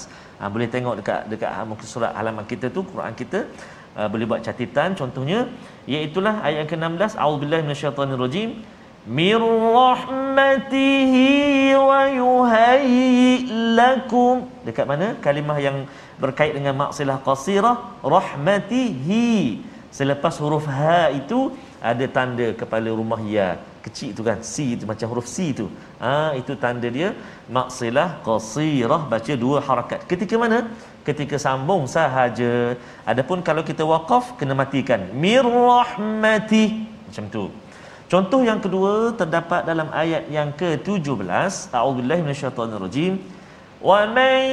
Ha, 0.41 0.49
boleh 0.55 0.69
tengok 0.75 0.95
dekat 1.05 1.21
dekat 1.33 1.51
muka 1.69 1.85
surat 1.85 2.17
halaman 2.19 2.49
kita 2.53 2.67
tu 2.77 2.81
Quran 2.89 3.13
kita. 3.13 3.45
Uh, 3.93 4.09
boleh 4.09 4.25
buat 4.25 4.41
catatan. 4.41 4.97
Contohnya 4.97 5.45
iaitulah 5.85 6.41
ayat 6.41 6.65
yang 6.65 6.71
ke-16 6.73 7.21
a'udzubillahi 7.21 7.63
minasyaitonirrajim. 7.69 8.51
Min 9.03 9.41
rahmatihi 9.77 11.29
wa 11.77 12.01
yuhayyi 12.23 13.45
lakum. 13.77 14.49
Dekat 14.65 14.89
mana? 14.89 15.21
Kalimah 15.21 15.59
yang 15.61 15.85
berkait 16.17 16.57
dengan 16.57 16.75
maksilah 16.81 17.19
qasirah 17.29 17.77
rahmatihi 18.01 19.29
selepas 19.99 20.35
huruf 20.43 20.65
ha 20.79 21.13
itu 21.21 21.53
ada 21.91 22.07
tanda 22.17 22.49
kepala 22.61 22.89
rumah 23.01 23.21
ya 23.37 23.51
kecil 23.83 24.11
tu 24.19 24.23
kan 24.29 24.39
C 24.53 24.79
tu 24.79 24.85
macam 24.91 25.07
huruf 25.11 25.27
C 25.35 25.51
tu. 25.61 25.67
Ha 25.99 26.39
itu 26.41 26.53
tanda 26.63 26.89
dia 26.97 27.09
maksilah 27.57 28.09
qasirah 28.27 29.03
baca 29.13 29.33
dua 29.45 29.59
harakat. 29.69 30.07
Ketika 30.11 30.35
mana? 30.39 30.71
Ketika 31.09 31.37
sambung 31.45 31.85
sahaja. 31.91 32.79
Adapun 33.13 33.43
kalau 33.49 33.67
kita 33.71 33.83
waqaf 33.93 34.39
kena 34.39 34.55
matikan. 34.63 35.11
Mir 35.23 35.43
rahmati. 35.43 36.65
Macam 37.11 37.27
tu. 37.35 37.45
Contoh 38.13 38.41
yang 38.47 38.61
kedua 38.65 39.17
terdapat 39.21 39.67
dalam 39.71 39.89
ayat 40.03 40.29
yang 40.37 40.53
ke-17 40.61 41.73
a'udzubillahi 41.75 42.21
minasyaitonirrajim. 42.25 43.13
Wa 43.83 44.07
man 44.17 44.45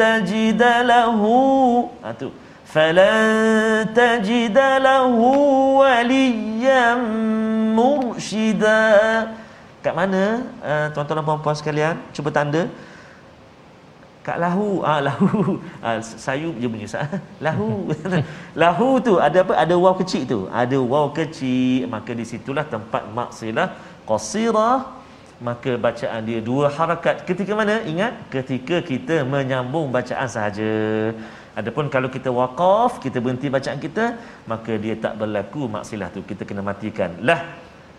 tajid 0.00 0.62
lahu 0.90 1.36
ha 2.04 2.10
tu 2.20 2.28
falan 2.74 3.86
tajid 3.98 4.58
lahu 4.88 5.30
waliyan 5.80 7.00
mursyida 7.78 8.82
kat 9.84 9.92
mana? 10.00 10.24
uh, 10.64 10.86
tuan-tuan 10.96 11.20
dan 11.20 11.24
puan-puan 11.28 11.56
sekalian 11.60 11.94
cuba 12.16 12.32
tanda. 12.32 12.64
Kat 14.24 14.40
lahu. 14.40 14.80
Ah 14.88 15.00
lahu. 15.04 15.28
Ah, 15.84 16.00
sayu 16.00 16.50
je 16.56 16.66
bunyi 16.72 16.88
lahu. 17.46 17.68
Lahu 18.56 18.88
tu 19.06 19.20
ada 19.26 19.38
apa? 19.44 19.54
Ada 19.64 19.74
waw 19.84 19.94
kecil 20.00 20.22
tu. 20.32 20.40
Ada 20.62 20.80
waw 20.80 21.06
kecil. 21.12 21.84
Maka 21.94 22.16
di 22.16 22.24
situlah 22.32 22.64
tempat 22.74 23.04
maksilah 23.18 23.68
qasirah 24.08 25.03
maka 25.40 25.74
bacaan 25.74 26.22
dia 26.28 26.38
dua 26.38 26.70
harakat. 26.70 27.26
Ketika 27.28 27.52
mana? 27.58 27.82
Ingat 27.82 28.30
ketika 28.34 28.76
kita 28.90 29.26
menyambung 29.26 29.90
bacaan 29.90 30.28
sahaja. 30.30 30.72
Adapun 31.54 31.86
kalau 31.86 32.10
kita 32.10 32.30
waqaf 32.34 32.98
kita 32.98 33.18
berhenti 33.22 33.46
bacaan 33.46 33.78
kita 33.78 34.18
maka 34.50 34.74
dia 34.74 34.94
tak 34.98 35.14
berlaku 35.18 35.66
maksilah 35.66 36.08
tu. 36.14 36.22
Kita 36.22 36.42
kena 36.46 36.62
matikan. 36.62 37.10
Lah. 37.22 37.40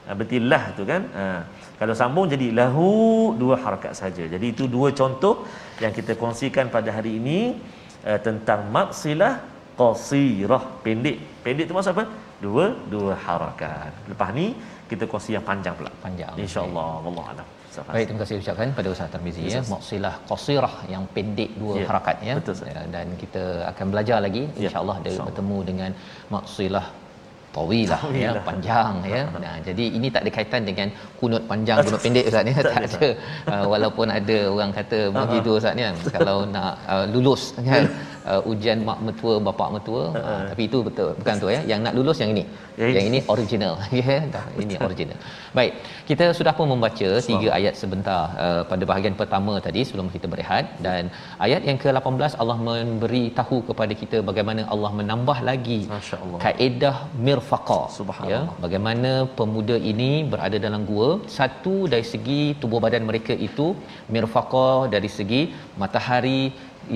Ah, 0.05 0.13
berarti 0.13 0.37
lah 0.37 0.63
tu 0.77 0.85
kan? 0.85 1.01
Ha. 1.17 1.23
kalau 1.81 1.93
sambung 1.97 2.29
jadi 2.29 2.53
lahu 2.53 3.33
dua 3.41 3.57
harakat 3.57 3.97
saja 3.97 4.29
jadi 4.29 4.53
itu 4.53 4.69
dua 4.69 4.93
contoh 4.93 5.49
yang 5.81 5.89
kita 5.89 6.13
kongsikan 6.13 6.69
pada 6.69 6.93
hari 6.93 7.17
ini 7.17 7.57
uh, 8.05 8.19
tentang 8.21 8.69
maksilah 8.69 9.41
qasirah. 9.79 10.63
Pendek. 10.85 11.17
Pendek 11.43 11.65
tu 11.69 11.73
maksud 11.75 11.93
apa? 11.97 12.05
Dua 12.37 12.65
dua 12.93 13.17
harakat. 13.25 13.91
Lepas 14.11 14.29
ni 14.37 14.53
kita 14.91 15.03
kongsi 15.11 15.31
yang 15.37 15.45
panjang 15.49 15.75
pula. 15.79 15.91
Panjang 16.05 16.33
insyaallah 16.45 16.89
wallahu 17.05 17.29
alam. 17.33 17.47
Baik, 17.95 18.05
terima 18.07 18.19
kasih 18.23 18.35
ucapkan 18.41 18.69
pada 18.77 18.89
Ustaz 18.95 19.09
Tarmizi 19.13 19.41
ya. 19.51 19.61
Maksilah 19.75 20.13
qasirah 20.29 20.75
yang 20.93 21.03
pendek 21.15 21.49
dua 21.61 21.73
ya, 21.79 21.85
harakat 21.89 22.17
ya. 22.27 22.33
Betul, 22.39 22.55
ya. 22.71 22.83
Dan 22.95 23.07
kita 23.21 23.43
akan 23.71 23.85
belajar 23.93 24.17
lagi 24.25 24.43
ya, 24.47 24.67
insya-Allah 24.67 24.95
insya 25.03 25.25
bertemu 25.27 25.57
dengan 25.69 25.91
maksilah 26.35 26.85
tawilah 27.55 28.01
ya. 28.23 28.31
Panjang 28.49 28.93
ya. 29.13 29.21
Nah 29.43 29.55
jadi 29.67 29.85
ini 29.97 30.07
tak 30.13 30.21
ada 30.23 30.31
kaitan 30.37 30.61
dengan 30.69 30.87
kunut 31.19 31.43
panjang 31.51 31.77
kunut 31.87 32.01
pendek 32.05 32.25
ustaz 32.31 32.51
ya. 32.51 32.63
Tak 32.67 32.83
ada 32.87 33.07
uh, 33.51 33.65
walaupun 33.73 34.07
ada 34.19 34.37
orang 34.55 34.71
kata 34.79 34.99
begitu 35.19 35.49
ustaz 35.59 35.83
ya. 35.83 35.89
Kalau 36.15 36.37
nak 36.55 36.73
uh, 36.93 37.05
lulus 37.13 37.43
kan 37.69 37.83
uh, 38.33 38.51
ujian 38.51 38.79
mak 38.87 38.99
mertua 39.05 39.35
bapa 39.47 39.65
mertua. 39.75 40.03
Uh, 40.21 40.41
tapi 40.51 40.63
itu 40.69 40.79
betul. 40.87 41.09
Bukan 41.19 41.35
tu 41.43 41.49
ya. 41.55 41.59
Yang 41.71 41.79
nak 41.85 41.93
lulus 41.97 42.19
yang 42.23 42.31
ini. 42.35 42.43
Yang 42.97 43.07
ini. 43.09 43.19
original. 43.35 43.73
Ya 43.99 44.17
ini 44.63 44.75
original. 44.87 45.17
Baik 45.57 45.73
kita 46.09 46.25
sudah 46.37 46.53
pun 46.57 46.67
membaca 46.73 47.09
tiga 47.29 47.49
ayat 47.57 47.73
sebentar 47.81 48.21
uh, 48.45 48.61
pada 48.71 48.83
bahagian 48.89 49.15
pertama 49.21 49.53
tadi 49.67 49.81
sebelum 49.87 50.07
kita 50.15 50.27
berehat. 50.33 50.65
Dan 50.85 51.03
ayat 51.45 51.61
yang 51.69 51.79
ke-18 51.83 52.33
Allah 52.41 52.57
memberi 52.67 53.23
tahu 53.39 53.57
kepada 53.69 53.93
kita 54.01 54.19
bagaimana 54.29 54.63
Allah 54.73 54.91
menambah 54.99 55.37
lagi 55.49 55.79
kaedah 56.45 56.95
mirfaqa. 57.27 57.81
Ya 58.33 58.41
bagaimana 58.65 59.11
pemuda 59.39 59.77
ini 59.91 60.11
berada 60.33 60.59
dalam 60.67 60.83
gua. 60.91 61.09
Satu 61.37 61.75
dari 61.93 62.05
segi 62.13 62.41
tubuh 62.61 62.79
badan 62.85 63.05
mereka 63.09 63.35
itu 63.49 63.67
mirfaqa 64.15 64.69
dari 64.95 65.11
segi 65.17 65.41
matahari 65.81 66.41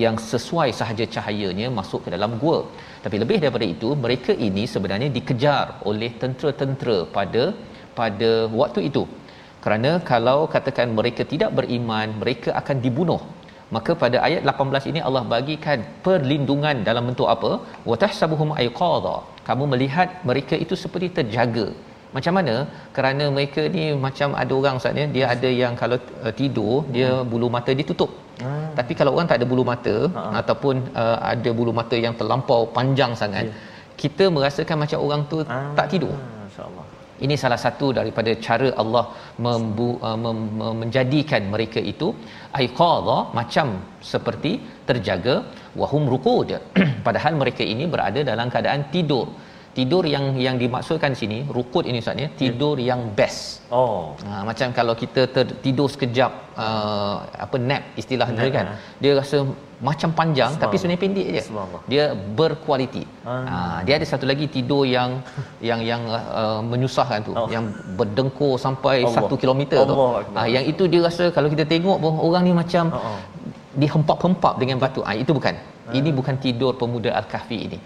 yang 0.04 0.16
sesuai 0.32 0.68
sahaja 0.80 1.04
cahayanya 1.14 1.66
masuk 1.78 2.00
ke 2.04 2.10
dalam 2.14 2.32
gua. 2.42 2.58
Tapi 3.04 3.16
lebih 3.22 3.38
daripada 3.42 3.66
itu 3.74 3.88
mereka 4.04 4.32
ini 4.48 4.64
sebenarnya 4.74 5.08
dikejar 5.16 5.66
oleh 5.90 6.10
tentera-tentera 6.22 6.98
pada 7.16 7.44
pada 7.98 8.30
waktu 8.60 8.82
itu. 8.90 9.04
Kerana 9.64 9.90
kalau 10.12 10.38
katakan 10.54 10.88
mereka 10.98 11.22
tidak 11.32 11.52
beriman 11.58 12.08
mereka 12.22 12.50
akan 12.60 12.76
dibunuh. 12.86 13.20
Maka 13.74 13.92
pada 14.02 14.18
ayat 14.26 14.42
18 14.50 14.90
ini 14.90 15.00
Allah 15.08 15.22
bagikan 15.34 15.80
perlindungan 16.06 16.76
dalam 16.88 17.04
bentuk 17.08 17.28
apa? 17.34 17.50
Watahsabuhum 17.90 18.50
ayqadha. 18.62 19.16
Kamu 19.48 19.64
melihat 19.72 20.08
mereka 20.30 20.54
itu 20.64 20.74
seperti 20.84 21.08
terjaga 21.18 21.66
macam 22.16 22.32
mana 22.38 22.54
kerana 22.96 23.24
mereka 23.36 23.62
ni 23.76 23.84
macam 24.06 24.28
ada 24.42 24.52
orang 24.60 24.76
saatnya 24.82 25.06
dia 25.16 25.24
ada 25.34 25.50
yang 25.62 25.74
kalau 25.82 25.98
uh, 26.24 26.32
tidur 26.40 26.74
dia 26.94 27.10
hmm. 27.10 27.28
bulu 27.32 27.48
mata 27.56 27.72
ditutup 27.80 28.10
hmm. 28.42 28.68
tapi 28.78 28.92
kalau 29.00 29.12
orang 29.16 29.28
tak 29.30 29.38
ada 29.40 29.48
bulu 29.52 29.64
mata 29.72 29.96
hmm. 30.06 30.32
ataupun 30.40 30.74
uh, 31.02 31.16
ada 31.32 31.50
bulu 31.58 31.74
mata 31.80 31.98
yang 32.06 32.14
terlampau 32.20 32.60
panjang 32.78 33.14
sangat 33.22 33.46
yeah. 33.48 33.58
kita 34.02 34.26
merasakan 34.36 34.78
macam 34.84 34.98
orang 35.06 35.22
tu 35.32 35.38
hmm. 35.42 35.74
tak 35.80 35.88
tidur 35.94 36.14
insyaallah 36.48 36.86
ini 37.24 37.34
salah 37.42 37.58
satu 37.64 37.86
daripada 37.98 38.30
cara 38.46 38.68
Allah 38.82 39.04
membu, 39.46 39.88
uh, 40.08 40.18
mem, 40.24 40.38
menjadikan 40.82 41.42
mereka 41.54 41.80
itu 41.92 42.08
aiqadha 42.60 43.18
macam 43.38 43.68
seperti 44.12 44.52
terjaga 44.88 45.36
wahum 45.80 46.04
ruqud 46.12 46.50
padahal 47.06 47.34
mereka 47.42 47.62
ini 47.74 47.86
berada 47.94 48.22
dalam 48.30 48.48
keadaan 48.54 48.82
tidur 48.94 49.26
tidur 49.78 50.02
yang 50.12 50.24
yang 50.44 50.56
dimaksudkan 50.62 51.12
sini 51.20 51.38
rukut 51.56 51.84
ini 51.90 51.98
ustaz 52.02 52.22
ya 52.22 52.28
tidur 52.40 52.76
yeah. 52.78 52.88
yang 52.90 53.00
best. 53.18 53.62
Oh. 53.70 54.18
Ha, 54.26 54.42
macam 54.48 54.68
kalau 54.78 54.94
kita 55.02 55.22
tidur 55.64 55.88
sekejap 55.94 56.32
uh, 56.64 57.16
apa 57.44 57.56
nap 57.68 57.82
istilah 58.02 58.28
dia 58.34 58.50
kan. 58.56 58.66
ha. 58.70 58.74
dia 59.02 59.12
rasa 59.20 59.38
macam 59.88 60.10
panjang 60.18 60.52
tapi 60.62 60.74
sebenarnya 60.76 61.02
pendek 61.04 61.28
je. 61.36 61.42
Dia 61.92 62.04
berkualiti. 62.38 63.04
Ah. 63.22 63.30
ha, 63.52 63.56
dia 63.86 63.94
ada 63.98 64.06
satu 64.12 64.26
lagi 64.32 64.46
tidur 64.56 64.82
yang 64.96 65.22
yang 65.68 65.80
yang 65.90 66.02
uh, 66.18 66.60
menyusahkan 66.72 67.20
tu 67.28 67.32
oh. 67.38 67.48
yang 67.54 67.66
berdengkur 67.98 68.54
sampai 68.66 69.06
satu 69.16 69.38
kilometer 69.42 69.86
tu. 69.86 69.94
Ha, 70.34 70.50
yang 70.56 70.66
itu 70.66 70.90
dia 70.90 71.02
rasa 71.08 71.30
kalau 71.36 71.46
kita 71.54 71.66
tengok 71.74 71.98
pun 72.02 72.18
orang 72.28 72.42
ni 72.48 72.54
macam 72.62 72.90
oh, 72.90 72.98
oh. 73.10 73.18
dihempap-hempap 73.82 74.54
dengan 74.58 74.82
batu. 74.82 75.00
Ah 75.06 75.14
ha, 75.14 75.22
itu 75.22 75.30
bukan 75.30 75.54
ini 75.98 76.10
bukan 76.18 76.36
tidur 76.44 76.72
pemuda 76.80 77.10
al-kahfi 77.20 77.58
ini. 77.66 77.78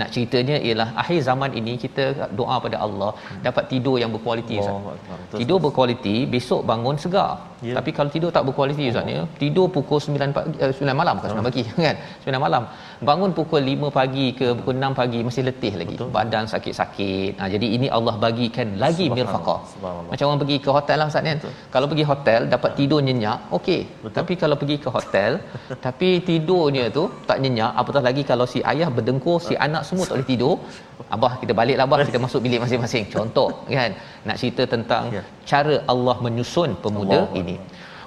Nak 0.00 0.08
ceritanya 0.14 0.56
ialah 0.68 0.88
akhir 1.02 1.20
zaman 1.28 1.50
ini 1.60 1.74
kita 1.84 2.04
doa 2.40 2.56
pada 2.64 2.78
Allah 2.86 3.10
hmm. 3.16 3.42
dapat 3.46 3.64
tidur 3.72 3.96
yang 4.02 4.10
berkualiti 4.14 4.56
Ustaz. 4.62 5.36
Tidur 5.40 5.58
berkualiti 5.66 6.16
besok 6.34 6.62
bangun 6.70 6.98
segar. 7.04 7.32
Yeah. 7.58 7.74
tapi 7.76 7.90
kalau 7.96 8.10
tidur 8.14 8.30
tak 8.34 8.44
berkualiti 8.46 8.84
Ustaz 8.90 9.12
ya 9.12 9.22
tidur 9.40 9.66
pukul 9.76 9.98
9 9.98 10.34
pagi 10.36 10.50
uh, 10.62 10.70
9 10.70 11.00
malam 11.00 11.14
bukan 11.18 11.30
9 11.42 11.48
pagi 11.48 11.62
kan? 11.86 11.96
9 12.26 12.44
malam. 12.46 12.62
Bangun 13.08 13.30
pukul 13.38 13.62
5 13.72 13.90
pagi 13.98 14.26
ke 14.38 14.46
pukul 14.58 14.74
6 14.78 14.98
pagi 15.00 15.20
masih 15.28 15.42
letih 15.48 15.72
lagi. 15.80 15.96
Betul. 15.98 16.10
badan 16.16 16.44
sakit-sakit. 16.52 17.32
Ha, 17.40 17.50
jadi 17.54 17.66
ini 17.76 17.86
Allah 17.96 18.14
bagikan 18.24 18.68
lagi 18.84 19.06
mirfaqah. 19.16 19.60
Macam 20.10 20.24
orang 20.28 20.40
pergi 20.42 20.56
ke 20.64 20.70
hotel 20.76 20.96
lah 21.02 21.08
Ustaz 21.10 21.26
kan? 21.30 21.38
Kalau 21.74 21.86
pergi 21.90 22.04
hotel 22.12 22.40
dapat 22.54 22.70
tidur 22.78 23.00
nyenyak 23.08 23.38
okey. 23.58 23.80
Tapi 24.18 24.32
kalau 24.42 24.56
pergi 24.60 24.76
ke 24.84 24.88
hotel 24.96 25.42
tapi 25.86 26.08
tidurnya 26.28 26.84
tu 26.96 27.04
tak 27.28 27.38
nyenyak 27.42 27.47
apatah 27.80 28.02
lagi 28.08 28.22
kalau 28.30 28.46
si 28.52 28.58
ayah 28.72 28.88
berdengkur 28.96 29.36
si 29.48 29.54
anak 29.66 29.82
semua 29.88 30.04
tak 30.08 30.14
boleh 30.16 30.28
tidur 30.32 30.54
abah 31.16 31.32
kita 31.40 31.52
baliklah 31.60 31.86
abah 31.88 31.98
kita 32.10 32.20
masuk 32.26 32.40
bilik 32.46 32.60
masing-masing. 32.64 33.04
Contoh 33.14 33.48
kan 33.78 33.92
nak 34.28 34.36
cerita 34.40 34.62
tentang 34.74 35.04
ya. 35.16 35.22
cara 35.50 35.76
Allah 35.92 36.16
menyusun 36.26 36.70
pemuda 36.84 37.20
Allah. 37.20 37.40
ini. 37.40 37.56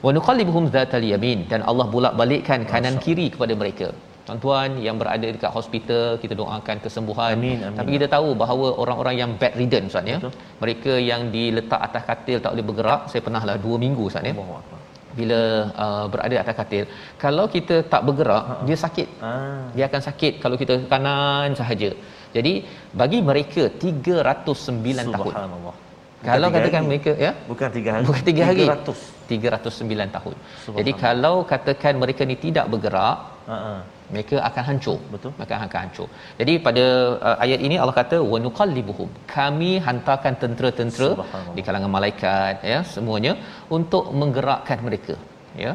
Wa 0.05 0.11
nuqallibuhum 0.17 0.65
zatal 0.75 1.05
yamin 1.13 1.39
dan 1.51 1.61
Allah 1.71 1.87
bolak-balikkan 1.95 2.61
kanan 2.71 2.95
kiri 3.05 3.27
kepada 3.35 3.55
mereka. 3.63 3.89
Tuan-tuan 4.25 4.71
yang 4.85 4.95
berada 5.01 5.27
dekat 5.35 5.51
hospital 5.57 6.05
kita 6.23 6.33
doakan 6.41 6.77
kesembuhan. 6.83 7.33
Amin, 7.37 7.57
amin. 7.67 7.77
tapi 7.77 7.89
kita 7.95 8.07
tahu 8.15 8.29
bahawa 8.41 8.67
orang-orang 8.83 9.15
yang 9.21 9.31
bedridden 9.41 9.89
ustaz 9.91 10.11
ya. 10.13 10.17
Mereka 10.63 10.93
yang 11.11 11.21
diletak 11.35 11.81
atas 11.87 12.03
katil 12.09 12.37
tak 12.43 12.51
boleh 12.53 12.67
bergerak 12.69 13.01
saya 13.11 13.21
pernahlah 13.27 13.55
2 13.65 13.83
minggu 13.85 14.05
ustaz 14.11 14.29
ya 14.29 14.35
bila 15.19 15.39
uh, 15.83 16.05
berada 16.13 16.35
atas 16.43 16.55
katil 16.59 16.85
kalau 17.23 17.45
kita 17.55 17.75
tak 17.93 18.01
bergerak 18.07 18.43
uh-huh. 18.43 18.65
dia 18.67 18.77
sakit. 18.85 19.07
Uh. 19.29 19.63
dia 19.75 19.85
akan 19.89 20.01
sakit 20.07 20.33
kalau 20.43 20.55
kita 20.61 20.75
kanan 20.91 21.57
sahaja. 21.61 21.91
Jadi 22.35 22.53
bagi 22.99 23.19
mereka 23.29 23.63
309 23.67 25.15
tahun. 25.15 25.33
Kalau 26.21 26.47
katakan 26.55 26.83
hari. 26.85 26.89
mereka 26.89 27.11
ya? 27.25 27.31
Bukan 27.51 27.69
3 27.79 27.93
hari. 27.95 28.03
Bukan 28.07 28.23
3 28.29 28.49
hari. 28.49 28.65
300 28.69 29.19
309 29.31 30.15
tahun. 30.15 30.35
Jadi 30.79 30.91
kalau 31.03 31.35
katakan 31.51 31.93
mereka 32.03 32.21
ni 32.29 32.35
tidak 32.45 32.65
bergerak 32.73 33.17
uh-huh 33.55 34.00
mereka 34.13 34.35
akan 34.49 34.63
hancur. 34.69 34.97
Betul. 35.13 35.31
Mereka 35.39 35.53
akan 35.57 35.79
hancur. 35.83 36.07
Jadi 36.39 36.53
pada 36.67 36.85
uh, 37.27 37.37
ayat 37.45 37.59
ini 37.67 37.75
Allah 37.81 37.95
kata 38.01 38.17
wa 38.31 38.39
nuqallibuhum 38.45 39.09
kami 39.35 39.71
hantarkan 39.87 40.35
tentera-tentera 40.43 41.11
di 41.57 41.63
kalangan 41.67 41.91
malaikat 41.97 42.55
ya 42.73 42.79
semuanya 42.95 43.35
untuk 43.77 44.05
menggerakkan 44.21 44.79
mereka 44.87 45.15
ya. 45.65 45.73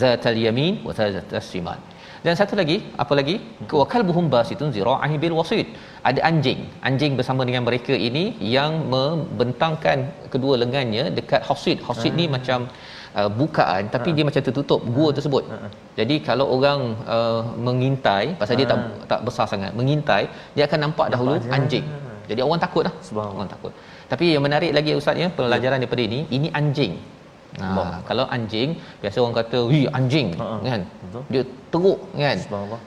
Zatal 0.00 0.38
yamin 0.44 0.74
wa 0.86 0.92
zatal 0.98 1.42
shimal 1.48 1.80
Dan 2.24 2.34
satu 2.40 2.54
lagi, 2.58 2.76
apa 3.02 3.12
lagi? 3.18 3.34
Wa 3.78 3.84
kalbuhum 3.92 4.26
basitun 4.34 4.68
zira'ihi 4.76 5.16
bil 5.22 5.34
wasit. 5.38 5.68
Ada 6.08 6.20
anjing. 6.28 6.60
Anjing 6.88 7.12
bersama 7.18 7.42
dengan 7.48 7.62
mereka 7.68 7.94
ini 8.08 8.24
yang 8.56 8.72
membentangkan 8.94 9.98
kedua 10.34 10.54
lengannya 10.62 11.04
dekat 11.18 11.42
hasid. 11.48 11.78
Hasid 11.88 12.14
ni 12.20 12.26
macam 12.36 12.70
uh, 13.20 13.30
bukaan 13.40 13.82
tapi 13.94 14.08
dia 14.16 14.24
macam 14.28 14.42
tertutup 14.46 14.80
gua 14.96 15.08
tersebut. 15.16 15.44
Jadi 15.98 16.14
kalau 16.28 16.46
orang 16.56 16.80
uh, 17.16 17.42
mengintai 17.66 18.24
pasal 18.40 18.56
dia 18.60 18.68
tak 18.72 18.80
tak 19.12 19.20
besar 19.28 19.46
sangat, 19.52 19.72
mengintai 19.80 20.22
dia 20.56 20.64
akan 20.68 20.80
nampak 20.86 21.06
dahulu 21.14 21.34
je. 21.44 21.50
anjing. 21.56 21.86
Jadi 22.30 22.40
orang 22.46 22.60
takut 22.64 22.82
lah. 22.88 22.94
Subhanallah. 23.06 23.36
Orang 23.38 23.50
takut. 23.54 23.72
Tapi 24.12 24.24
yang 24.34 24.44
menarik 24.46 24.70
lagi 24.76 24.92
ustaz 25.00 25.20
ya, 25.22 25.28
pelajaran 25.38 25.78
daripada 25.82 26.02
ini, 26.08 26.20
ini 26.36 26.48
anjing. 26.60 26.94
Ha, 27.60 28.00
kalau 28.08 28.24
anjing 28.34 28.70
biasa 29.02 29.16
orang 29.22 29.36
kata, 29.40 29.58
"Wi 29.70 29.80
anjing." 29.98 30.28
Ha, 30.40 30.44
ha. 30.52 30.56
kan. 30.70 30.82
Betul. 31.04 31.22
Dia 31.32 31.42
teruk 31.72 32.00
kan. 32.24 32.38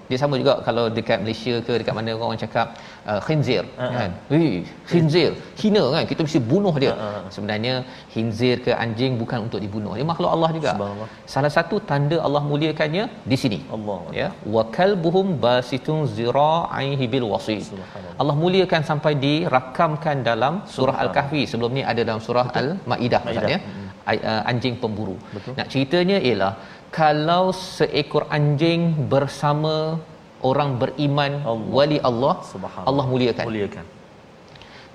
Dia 0.09 0.17
sama 0.21 0.35
juga 0.41 0.53
kalau 0.67 0.85
dekat 0.97 1.17
Malaysia 1.23 1.55
ke 1.67 1.73
dekat 1.81 1.93
mana 1.97 2.11
orang 2.17 2.39
cakap 2.43 2.67
uh, 3.11 3.21
khinzir 3.27 3.63
Ha, 3.79 3.85
ha. 3.85 3.93
kan. 3.99 4.11
Wi 4.33 4.65
khinzir, 4.89 5.31
hina 5.61 5.83
kan. 5.95 6.03
Kita 6.11 6.19
mesti 6.25 6.39
bunuh 6.51 6.73
dia. 6.83 6.93
Ha, 6.93 7.05
ha, 7.05 7.21
ha. 7.25 7.29
Sebenarnya 7.35 7.73
khinzir 8.13 8.55
ke 8.65 8.71
anjing 8.85 9.21
bukan 9.21 9.39
untuk 9.47 9.61
dibunuh. 9.65 9.93
Dia 9.99 10.07
makhluk 10.11 10.31
Allah 10.35 10.49
juga. 10.57 10.71
Subhanallah. 10.73 11.09
Salah 11.35 11.51
satu 11.57 11.77
tanda 11.91 12.17
Allah 12.27 12.43
muliakannya 12.51 13.05
di 13.31 13.37
sini. 13.43 13.59
Allah. 13.77 13.99
Ya, 14.21 14.27
wa 14.55 14.65
kalbuhum 14.77 15.37
basitun 15.45 16.09
zira'ihi 16.17 17.05
bil. 17.15 17.29
Subhanallah. 17.37 18.13
Allah 18.21 18.35
muliakan 18.43 18.81
sampai 18.91 19.13
dirakamkan 19.25 20.25
dalam 20.29 20.53
surah 20.75 20.97
Al-Kahfi. 21.05 21.43
Sebelum 21.53 21.73
ni 21.77 21.83
ada 21.93 22.01
dalam 22.09 22.21
surah 22.27 22.47
Al-Maidah 22.61 22.93
Maidah. 22.95 23.21
maksudnya. 23.25 23.59
Uh, 23.61 23.84
anjing 24.51 24.75
pemburu. 24.83 25.17
Betul. 25.35 25.53
Nak 25.57 25.67
ceritanya 25.73 26.17
ialah 26.29 26.53
kalau 26.99 27.43
seekor 27.51 28.23
anjing 28.37 28.81
bersama 29.13 29.75
orang 30.49 30.69
beriman 30.81 31.33
Allah. 31.51 31.69
wali 31.77 31.97
Allah. 32.09 32.35
Allah 32.89 33.05
muliakan. 33.13 33.45
Muliakan. 33.49 33.85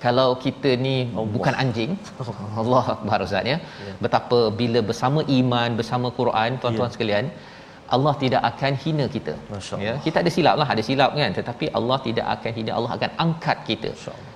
Kalau 0.05 0.29
kita 0.43 0.69
ni 0.85 0.95
Allah. 1.13 1.25
bukan 1.35 1.53
anjing, 1.63 1.91
Allah 2.61 2.83
Akbar 2.95 3.19
Ustaz 3.25 3.45
ya. 3.51 3.57
Betapa 4.03 4.39
bila 4.61 4.79
bersama 4.89 5.19
iman, 5.39 5.69
bersama 5.79 6.07
Quran, 6.19 6.57
tuan-tuan 6.61 6.89
Ya. 6.89 6.93
sekalian, 6.95 7.25
Allah 7.95 8.13
tidak 8.23 8.41
akan 8.51 8.73
hina 8.83 9.05
kita. 9.15 9.33
Ya, 9.85 9.93
kita 10.05 10.17
ada 10.23 10.31
silap 10.35 10.55
lah, 10.61 10.67
ada 10.73 10.83
silap 10.89 11.11
kan, 11.21 11.31
tetapi 11.39 11.65
Allah 11.79 11.97
tidak 12.07 12.27
akan 12.35 12.51
hina, 12.57 12.71
Allah 12.77 12.91
akan 12.97 13.11
angkat 13.25 13.57
kita. 13.69 13.89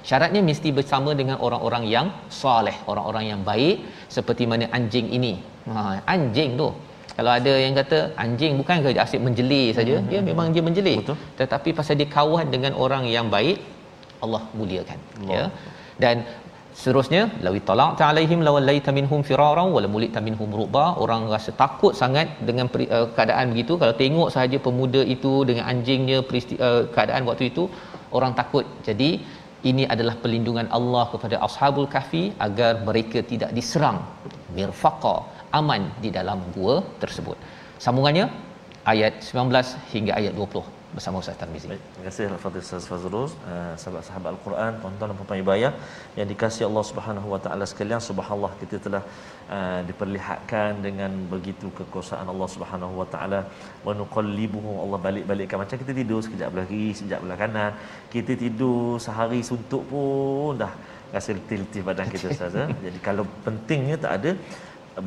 Syaratnya 0.10 0.41
mesti 0.50 0.72
bersama 0.80 1.12
dengan 1.22 1.38
orang-orang 1.48 1.86
yang 1.96 2.08
soleh, 2.41 2.78
orang-orang 2.91 3.26
yang 3.32 3.41
baik 3.52 3.78
seperti 4.18 4.46
mana 4.52 4.68
anjing 4.80 5.08
ini. 5.18 5.34
Ha, 5.76 5.82
anjing 6.15 6.52
tu 6.62 6.70
kalau 7.18 7.32
ada 7.39 7.54
yang 7.63 7.74
kata 7.80 8.00
anjing 8.24 8.54
bukan 8.60 8.84
ke 8.84 8.89
asyik 9.06 9.22
menjelir 9.28 9.68
saja, 9.78 9.96
dia 10.12 10.20
memang 10.30 10.48
dia 10.56 10.63
menjelir. 10.68 10.98
Betul. 11.00 11.18
Tetapi 11.39 11.70
pasal 11.78 11.96
dia 12.02 12.10
kawan 12.18 12.52
dengan 12.56 12.76
orang 12.86 13.04
yang 13.15 13.28
baik, 13.36 13.58
Allah 14.26 14.44
muliakan. 14.60 15.00
Allah. 15.24 15.32
Ya. 15.36 15.44
Dan 16.04 16.15
seterusnya 16.80 17.22
lawi 17.46 17.60
talaqta 17.70 18.04
alaihim 18.12 18.40
lawallaita 18.48 18.92
minhum 18.98 19.22
firaran 19.28 19.70
wala 19.76 19.88
mulita 19.94 20.20
minhum 20.28 20.50
ruba 20.60 20.84
orang 21.04 21.22
rasa 21.34 21.52
takut 21.62 21.94
sangat 22.02 22.28
dengan 22.48 22.68
peri, 22.74 22.86
uh, 22.98 23.08
keadaan 23.16 23.46
begitu. 23.54 23.74
Kalau 23.82 23.94
tengok 24.02 24.30
sahaja 24.36 24.58
pemuda 24.66 25.02
itu 25.16 25.34
dengan 25.50 25.66
anjingnya 25.72 26.20
peristi, 26.28 26.56
uh, 26.68 26.84
keadaan 26.96 27.24
waktu 27.30 27.46
itu 27.52 27.66
orang 28.18 28.34
takut. 28.40 28.68
Jadi 28.88 29.10
ini 29.70 29.84
adalah 29.94 30.16
perlindungan 30.24 30.68
Allah 30.78 31.06
kepada 31.14 31.36
ashabul 31.48 31.90
kahfi 31.96 32.24
agar 32.48 32.72
mereka 32.88 33.22
tidak 33.32 33.52
diserang 33.58 34.00
mirfaqa 34.58 35.16
aman 35.60 35.84
di 36.04 36.12
dalam 36.18 36.42
gua 36.56 36.76
tersebut. 37.04 37.38
Sambungannya 37.86 38.28
ayat 38.94 39.14
19 39.32 39.94
hingga 39.94 40.14
ayat 40.22 40.34
20 40.38 40.75
bersama 40.95 41.19
Ustaz 41.21 41.38
Tarmizi 41.41 41.67
Baik, 41.71 41.81
terima 41.93 42.05
kasih 42.08 42.25
Al-Fadhil 42.36 42.63
Ustaz 42.65 42.86
Fazrul, 42.91 43.25
uh, 43.53 43.73
sahabat-sahabat 43.81 44.29
Al-Quran, 44.34 44.71
tuan-tuan 44.81 45.10
dan 45.12 45.17
puan 45.19 45.39
ibayah 45.43 45.71
yang 46.17 46.27
dikasihi 46.31 46.65
Allah 46.69 46.84
Subhanahu 46.89 47.27
Wa 47.34 47.39
Taala 47.45 47.65
sekalian. 47.71 48.01
Subhanallah 48.08 48.51
kita 48.62 48.79
telah 48.86 49.03
uh, 49.55 49.79
diperlihatkan 49.89 50.79
dengan 50.88 51.12
begitu 51.34 51.69
kekuasaan 51.79 52.27
Allah 52.34 52.49
Subhanahu 52.55 52.93
Wa 53.01 53.08
Taala 53.13 53.39
wa 53.88 53.93
nuqallibuhu 54.01 54.71
Allah 54.84 54.99
balik-balikkan 55.08 55.60
macam 55.63 55.79
kita 55.84 55.95
tidur 55.99 56.19
sekejap 56.27 56.49
belah 56.55 56.67
kiri, 56.71 56.91
sekejap 56.99 57.19
belah 57.25 57.39
kanan. 57.43 57.71
Kita 58.15 58.36
tidur 58.43 58.95
sehari 59.08 59.41
suntuk 59.51 59.84
pun 59.91 60.63
dah 60.63 60.73
rasa 61.15 61.31
letih-letih 61.38 61.81
badan 61.88 62.08
kita 62.13 62.31
Ustaz. 62.36 62.55
ya. 62.62 62.67
Jadi 62.88 62.99
kalau 63.10 63.25
pentingnya 63.47 63.97
tak 64.05 64.13
ada 64.19 64.31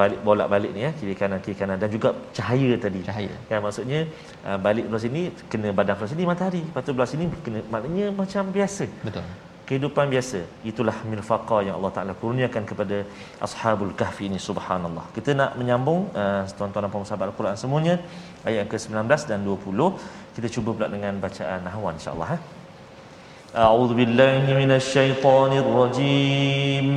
balik 0.00 0.20
bolak-balik 0.20 0.70
ni 0.76 0.80
ya 0.84 0.90
kiri 0.92 1.14
kanan 1.16 1.40
kiri 1.44 1.56
kanan 1.56 1.80
dan 1.80 1.88
juga 1.88 2.12
cahaya 2.36 2.76
tadi 2.76 3.00
Cahaya. 3.08 3.34
Kan 3.48 3.64
maksudnya 3.64 4.00
uh, 4.44 4.58
balik 4.60 4.84
belah 4.88 5.00
sini 5.00 5.32
kena 5.52 5.68
badan 5.72 5.96
belah 5.96 6.10
sini 6.12 6.24
matahari, 6.28 6.62
lepas 6.68 6.82
tu 6.84 6.92
belah 6.96 7.08
sini 7.08 7.24
kena 7.44 7.60
maknanya 7.72 8.06
macam 8.12 8.52
biasa. 8.56 8.86
betul 9.06 9.24
Kehidupan 9.68 10.08
biasa. 10.08 10.40
Itulah 10.64 10.96
mirfaqa 11.04 11.60
yang 11.60 11.76
Allah 11.76 11.92
Taala 11.92 12.12
kurniakan 12.16 12.64
kepada 12.64 13.04
ashabul 13.46 13.92
kahfi 13.92 14.24
ini 14.32 14.40
subhanallah. 14.40 15.04
Kita 15.16 15.36
nak 15.36 15.60
menyambung 15.60 16.08
uh, 16.16 16.40
tuan-tuan 16.56 16.88
dan 16.88 16.92
puan 16.92 17.04
sahabat 17.04 17.28
Al-Quran 17.28 17.52
semuanya 17.52 17.94
ayat 18.48 18.64
yang 18.64 18.70
ke-19 18.72 19.12
dan 19.28 19.44
20. 19.44 20.40
Kita 20.40 20.48
cuba 20.56 20.72
pula 20.72 20.88
dengan 20.88 21.20
bacaan 21.20 21.60
nahwan 21.68 22.00
insya-Allah 22.00 22.40
eh. 22.40 22.42
A'udzu 23.64 23.92
billahi 24.00 24.56
minasyaitonir 24.56 25.68
rajim. 25.68 26.88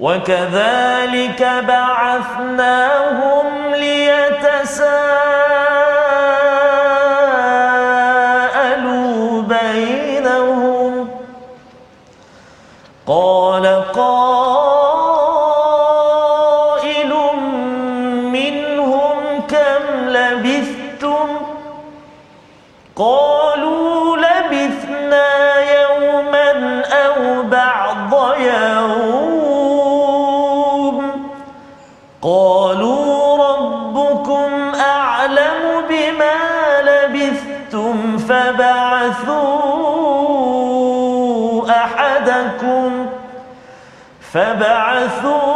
وكذلك 0.00 1.42
بعثناهم 1.68 3.46
ليتساءلوا 3.74 5.45
فبعثوا 44.36 45.46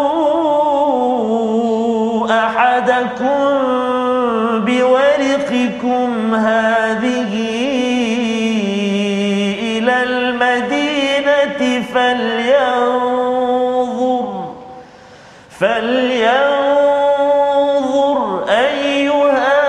أحدكم 2.31 3.61
بورقكم 4.65 6.35
هذه 6.35 7.33
إلى 9.61 10.03
المدينة 10.03 11.83
فلينظر 11.95 13.05
فلينظر 15.61 16.59
أيها 18.49 19.61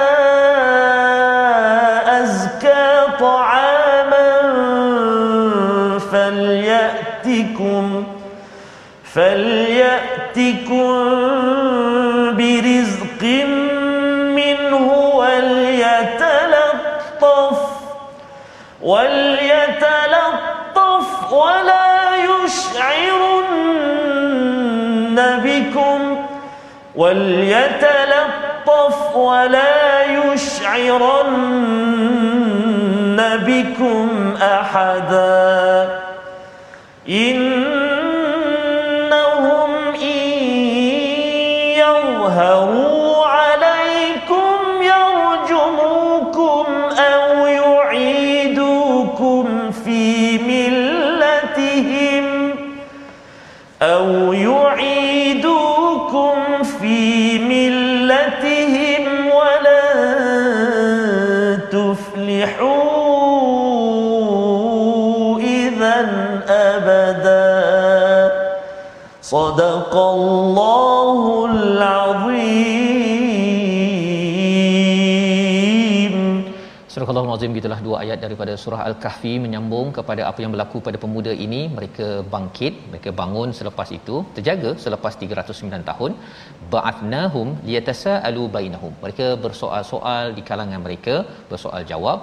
أزكى 2.22 3.08
طعاما 3.20 4.32
فليأتكم 6.12 7.82
فليأتكم 9.14 10.92
برزق 12.38 13.24
منه 14.36 14.88
وليتلطف 15.14 16.72
وليتلطف 18.82 20.32
ولا 21.34 22.16
يشعرن 22.16 23.42
بكم 25.44 26.26
وليتلطف 26.96 28.36
ولا 29.16 30.04
يشعرن 30.04 31.52
بكم 33.46 34.34
أحدا. 34.42 36.00
إنهم 37.10 37.61
صدق 69.31 69.93
الله 70.17 71.23
العظيم 71.53 72.97
Surah 76.97 77.13
Al-Azim 77.13 77.55
gitulah 77.57 77.79
dua 77.87 77.97
ayat 78.03 78.19
daripada 78.25 78.53
surah 78.61 78.79
Al-Kahfi 78.89 79.33
menyambung 79.45 79.89
kepada 79.97 80.23
apa 80.29 80.39
yang 80.43 80.53
berlaku 80.55 80.79
pada 80.87 80.99
pemuda 81.03 81.33
ini 81.47 81.61
mereka 81.77 82.07
bangkit 82.35 82.75
mereka 82.93 83.11
bangun 83.19 83.51
selepas 83.59 83.89
itu 83.99 84.17
terjaga 84.37 84.71
selepas 84.85 85.13
309 85.27 85.91
tahun 85.91 86.13
ba'athnahum 86.75 87.49
liyatasaalu 87.69 88.45
bainahum 88.57 88.95
mereka 89.05 89.27
bersoal-soal 89.45 90.25
di 90.39 90.45
kalangan 90.51 90.83
mereka 90.87 91.17
bersoal 91.51 91.85
jawab 91.93 92.19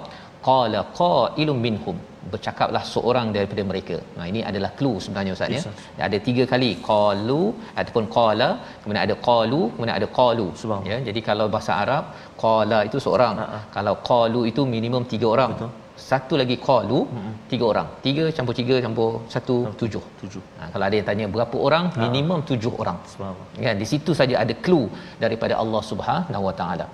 qala 0.48 0.80
qailum 1.02 1.60
minhum 1.66 1.96
bercakaplah 2.31 2.83
seorang 2.93 3.27
daripada 3.35 3.63
mereka. 3.71 3.97
Nah 4.17 4.25
ini 4.31 4.39
adalah 4.49 4.71
clue 4.79 4.97
sebenarnya 5.03 5.33
ustaz 5.37 5.55
ya. 5.55 5.61
Ada 6.07 6.17
tiga 6.27 6.43
kali 6.51 6.69
qalu 6.89 7.41
ataupun 7.79 8.05
qala, 8.17 8.49
kemudian 8.81 9.03
ada 9.07 9.15
qalu, 9.27 9.61
kemudian 9.73 9.95
ada 9.99 10.07
qalu. 10.19 10.47
Ya. 10.91 10.97
Jadi 11.07 11.21
kalau 11.29 11.47
bahasa 11.53 11.73
Arab 11.83 12.03
qala 12.43 12.79
itu 12.89 12.99
seorang. 13.05 13.35
Ha-ha. 13.43 13.59
Kalau 13.75 13.95
qalu 14.11 14.41
itu 14.51 14.63
minimum 14.75 15.05
tiga 15.13 15.29
orang. 15.35 15.53
Betul. 15.55 15.71
Satu 16.09 16.33
lagi 16.41 16.55
qalu 16.67 16.99
hmm. 17.13 17.31
tiga 17.51 17.65
orang. 17.71 17.87
Tiga 18.05 18.25
campur 18.37 18.53
tiga 18.59 18.75
campur 18.85 19.09
satu 19.33 19.55
tujuh. 19.81 20.03
Tujuh. 20.21 20.43
Ha, 20.59 20.69
kalau 20.73 20.85
ada 20.87 20.95
yang 20.99 21.07
tanya 21.09 21.25
berapa 21.35 21.55
orang, 21.67 21.85
ha. 21.95 22.01
minimum 22.05 22.41
tujuh 22.49 22.73
orang. 22.83 22.97
Subhanallah. 23.13 23.47
Kan 23.65 23.77
di 23.83 23.87
situ 23.91 24.13
saja 24.19 24.35
ada 24.43 24.55
clue 24.65 24.87
daripada 25.23 25.55
Allah 25.63 25.81
Subhanahu 25.91 26.43
Wa 26.49 26.55
Taala. 26.61 26.87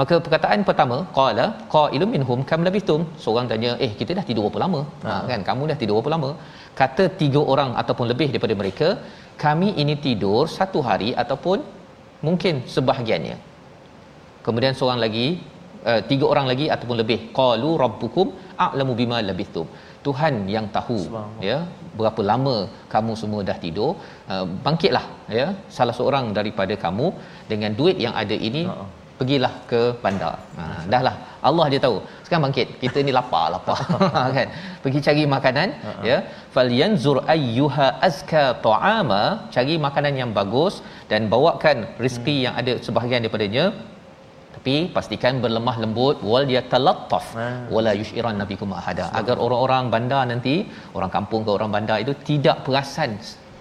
Maka 0.00 0.16
perkataan 0.24 0.60
pertama 0.68 0.96
qala 1.18 1.46
qailun 1.74 2.10
minhum 2.14 2.40
kam 2.50 2.60
labithum 2.66 3.00
seorang 3.24 3.46
tanya 3.52 3.70
eh 3.84 3.90
kita 4.00 4.12
dah 4.18 4.24
tidur 4.28 4.44
berapa 4.46 4.60
lama 4.64 4.80
ha. 5.04 5.10
ha 5.14 5.22
kan 5.30 5.40
kamu 5.48 5.62
dah 5.70 5.78
tidur 5.82 5.96
berapa 5.98 6.12
lama 6.16 6.30
kata 6.80 7.04
tiga 7.20 7.40
orang 7.52 7.70
ataupun 7.82 8.06
lebih 8.12 8.28
daripada 8.32 8.54
mereka 8.60 8.88
kami 9.44 9.68
ini 9.82 9.94
tidur 10.06 10.40
satu 10.58 10.80
hari 10.88 11.10
ataupun 11.22 11.58
mungkin 12.26 12.54
sebahagiannya 12.74 13.36
kemudian 14.46 14.74
seorang 14.78 15.00
lagi 15.04 15.26
uh, 15.90 16.00
tiga 16.10 16.26
orang 16.32 16.46
lagi 16.52 16.66
ataupun 16.74 16.98
lebih 17.02 17.18
qalu 17.38 17.70
rabbukum 17.84 18.28
a'lamu 18.66 18.94
bima 19.00 19.20
labithum 19.30 19.68
Tuhan 20.06 20.34
yang 20.54 20.66
tahu 20.76 21.00
ya 21.48 21.56
berapa 21.98 22.20
lama 22.30 22.56
kamu 22.94 23.12
semua 23.22 23.40
dah 23.48 23.58
tidur 23.64 23.90
uh, 24.32 24.44
bangkitlah 24.66 25.04
ya 25.38 25.46
salah 25.76 25.96
seorang 25.98 26.26
daripada 26.38 26.76
kamu 26.86 27.08
dengan 27.52 27.72
duit 27.80 27.98
yang 28.04 28.14
ada 28.22 28.36
ini 28.48 28.64
uh-uh 28.70 28.88
pergilah 29.20 29.52
ke 29.70 29.80
bandar. 30.02 30.34
Ha 30.58 30.64
dahlah 30.92 31.14
Allah 31.48 31.64
dia 31.72 31.80
tahu. 31.86 31.96
Sekarang 32.24 32.44
bangkit. 32.46 32.68
Kita 32.82 32.98
ni 33.06 33.12
lapar 33.18 33.44
lapar 33.54 33.78
kan. 34.36 34.48
Pergi 34.82 35.00
cari 35.06 35.22
makanan 35.36 35.68
uh-huh. 35.88 36.04
ya. 36.10 36.18
Falyanzur 36.54 37.18
ayyuha 37.34 37.88
azka 38.08 38.44
ta'ama, 38.66 39.22
cari 39.54 39.76
makanan 39.86 40.14
yang 40.22 40.30
bagus 40.38 40.76
dan 41.10 41.28
bawakan 41.34 41.76
rezeki 42.02 42.36
hmm. 42.36 42.44
yang 42.46 42.54
ada 42.60 42.72
sebahagian 42.86 43.22
daripadanya. 43.24 43.64
Tapi 44.54 44.74
pastikan 44.96 45.34
berlemah 45.44 45.76
lembut 45.82 46.16
wal 46.30 46.48
yatalattaf 46.56 47.26
uh. 47.42 47.44
wala 47.74 47.92
yushiran 48.00 48.36
nabikum 48.42 48.72
ahada 48.80 49.04
agar 49.20 49.36
orang-orang 49.44 49.84
bandar 49.94 50.22
nanti 50.32 50.54
orang 50.96 51.12
kampung 51.16 51.44
ke 51.46 51.52
orang 51.58 51.70
bandar 51.76 51.98
itu 52.04 52.14
tidak 52.30 52.56
perasan 52.66 53.12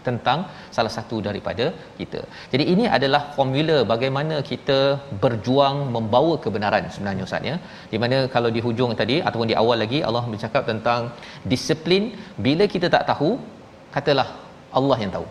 tentang 0.08 0.40
salah 0.76 0.92
satu 0.96 1.18
daripada 1.28 1.66
kita. 2.00 2.22
Jadi 2.52 2.64
ini 2.74 2.86
adalah 2.98 3.22
formula 3.38 3.78
bagaimana 3.94 4.36
kita 4.52 4.80
berjuang 5.24 5.78
membawa 5.96 6.36
kebenaran 6.46 6.86
sebenarnya 6.96 7.26
Ustaz 7.30 7.50
ya. 7.52 7.56
Di 7.94 8.00
mana 8.04 8.20
kalau 8.36 8.52
di 8.58 8.64
hujung 8.68 8.94
tadi 9.02 9.18
ataupun 9.28 9.50
di 9.52 9.58
awal 9.64 9.80
lagi 9.84 10.00
Allah 10.10 10.24
bercakap 10.34 10.64
tentang 10.72 11.12
disiplin 11.54 12.06
bila 12.48 12.66
kita 12.76 12.90
tak 12.96 13.06
tahu 13.12 13.32
katalah 13.98 14.30
Allah 14.80 15.00
yang 15.04 15.14
tahu. 15.18 15.28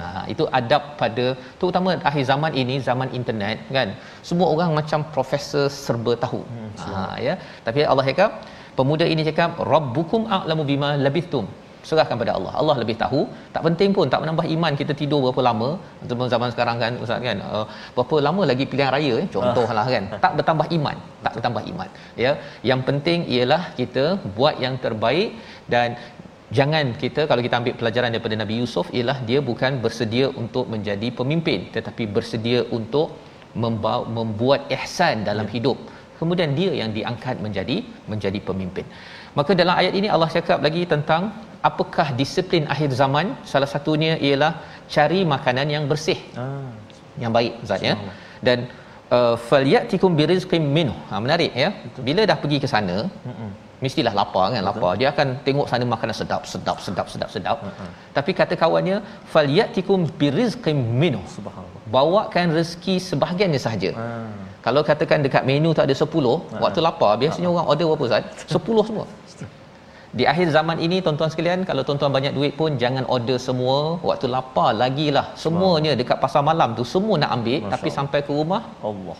Nah, 0.00 0.24
itu 0.32 0.44
adab 0.58 0.82
pada 1.00 1.26
terutama 1.60 1.96
akhir 2.10 2.24
zaman 2.32 2.52
ini 2.62 2.76
zaman 2.88 3.08
internet 3.18 3.58
kan. 3.76 3.88
Semua 4.28 4.48
orang 4.54 4.70
macam 4.78 5.00
profesor 5.14 5.66
serba 5.84 6.14
tahu. 6.24 6.40
Hmm, 6.52 6.70
ha 6.84 7.16
ya. 7.26 7.34
Tapi 7.66 7.86
Allah 7.92 8.06
cakap 8.10 8.30
pemuda 8.78 9.06
ini 9.14 9.24
cakap 9.30 9.60
rabbukum 9.72 10.24
a'lamu 10.36 10.64
bima 10.70 10.90
labithum 11.06 11.46
serahkan 11.88 12.16
pada 12.22 12.32
Allah. 12.38 12.52
Allah 12.60 12.76
lebih 12.82 12.96
tahu. 13.02 13.20
Tak 13.54 13.62
penting 13.66 13.90
pun 13.96 14.06
tak 14.12 14.20
menambah 14.22 14.46
iman 14.54 14.72
kita 14.80 14.92
tidur 15.00 15.20
berapa 15.24 15.42
lama. 15.48 15.70
Zaman 16.10 16.26
zaman 16.34 16.48
sekarang 16.54 16.76
kan 16.82 16.92
ustaz 17.04 17.22
kan 17.28 17.38
uh, 17.50 17.66
berapa 17.96 18.16
lama 18.26 18.42
lagi 18.50 18.64
pilihan 18.70 18.92
raya 18.96 19.14
eh? 19.22 19.26
contohlah 19.36 19.86
kan. 19.94 20.04
Tak 20.24 20.32
bertambah 20.38 20.66
iman, 20.78 20.96
tak 21.24 21.32
bertambah 21.36 21.62
iman. 21.72 21.88
Ya. 22.24 22.32
Yang 22.70 22.80
penting 22.88 23.18
ialah 23.36 23.62
kita 23.78 24.04
buat 24.36 24.54
yang 24.64 24.74
terbaik 24.84 25.34
dan 25.74 25.98
jangan 26.58 26.86
kita 27.02 27.22
kalau 27.30 27.42
kita 27.46 27.56
ambil 27.60 27.74
pelajaran 27.80 28.10
daripada 28.14 28.36
Nabi 28.42 28.54
Yusuf 28.62 28.86
ialah 28.98 29.18
dia 29.28 29.40
bukan 29.50 29.72
bersedia 29.84 30.26
untuk 30.42 30.66
menjadi 30.74 31.08
pemimpin 31.20 31.60
tetapi 31.76 32.06
bersedia 32.16 32.60
untuk 32.78 33.08
membawa, 33.62 34.04
membuat 34.18 34.60
ihsan 34.76 35.16
dalam 35.28 35.46
ya. 35.48 35.52
hidup. 35.56 35.78
Kemudian 36.20 36.50
dia 36.58 36.72
yang 36.80 36.90
diangkat 36.96 37.36
menjadi 37.44 37.76
menjadi 38.12 38.38
pemimpin. 38.48 38.86
Maka 39.38 39.52
dalam 39.60 39.74
ayat 39.80 39.94
ini 40.00 40.08
Allah 40.14 40.28
cakap 40.36 40.58
lagi 40.66 40.82
tentang 40.92 41.22
apakah 41.68 42.06
disiplin 42.20 42.64
akhir 42.74 42.90
zaman 43.00 43.26
salah 43.52 43.70
satunya 43.74 44.12
ialah 44.28 44.52
cari 44.94 45.20
makanan 45.34 45.66
yang 45.74 45.84
bersih 45.90 46.18
ah. 46.42 46.70
yang 47.22 47.32
baik 47.36 47.54
zat 47.68 47.82
ya 47.88 47.94
dan 48.46 48.58
uh, 49.16 49.36
falyatikum 49.48 50.12
birizqin 50.20 50.64
minhu 50.78 50.96
ha 51.10 51.22
menarik 51.24 51.52
ya 51.62 51.70
Betul. 51.84 52.02
bila 52.08 52.22
dah 52.30 52.38
pergi 52.42 52.58
ke 52.64 52.68
sana 52.74 52.96
Mm-mm. 53.30 53.50
Mestilah 53.84 54.14
lapar 54.20 54.44
kan 54.54 54.60
Betul. 54.60 54.68
lapar 54.68 54.92
dia 55.00 55.08
akan 55.14 55.28
tengok 55.46 55.66
sana 55.70 55.84
makanan 55.94 56.16
sedap 56.20 56.42
sedap 56.52 56.78
sedap 56.86 57.06
sedap 57.12 57.30
sedap 57.34 57.58
Mm-mm. 57.66 57.90
tapi 58.16 58.30
kata 58.40 58.54
kawannya 58.62 58.96
falyatikum 59.34 60.00
birizqin 60.20 60.78
minhu 61.02 61.22
subhanallah 61.36 61.82
bawakan 61.96 62.54
rezeki 62.58 62.94
sebahagiannya 63.08 63.60
sahaja 63.66 63.90
ah. 64.04 64.30
kalau 64.66 64.82
katakan 64.90 65.20
dekat 65.26 65.42
menu 65.50 65.72
tak 65.78 65.86
ada 65.88 65.96
10 65.98 66.06
ah. 66.06 66.38
waktu 66.64 66.80
lapar 66.86 67.12
biasanya 67.22 67.48
ah. 67.50 67.54
orang 67.54 67.66
order 67.72 67.86
berapa 67.90 68.04
Ustaz 68.08 68.54
10 68.56 68.88
semua 68.90 69.06
di 70.18 70.24
akhir 70.30 70.46
zaman 70.56 70.76
ini 70.86 70.96
tuan-tuan 71.04 71.30
sekalian 71.32 71.60
kalau 71.68 71.82
tuan-tuan 71.88 72.12
banyak 72.16 72.32
duit 72.38 72.52
pun 72.60 72.76
jangan 72.82 73.04
order 73.14 73.38
semua 73.48 73.76
waktu 74.08 74.26
lapar 74.34 74.70
lagilah 74.82 75.26
semuanya 75.44 75.92
dekat 76.00 76.18
pasar 76.24 76.42
malam 76.48 76.76
tu 76.78 76.84
semua 76.94 77.16
nak 77.22 77.30
ambil 77.36 77.58
Masya 77.64 77.72
tapi 77.74 77.88
Allah. 77.88 77.98
sampai 77.98 78.20
ke 78.26 78.32
rumah 78.40 78.62
Allah 78.90 79.16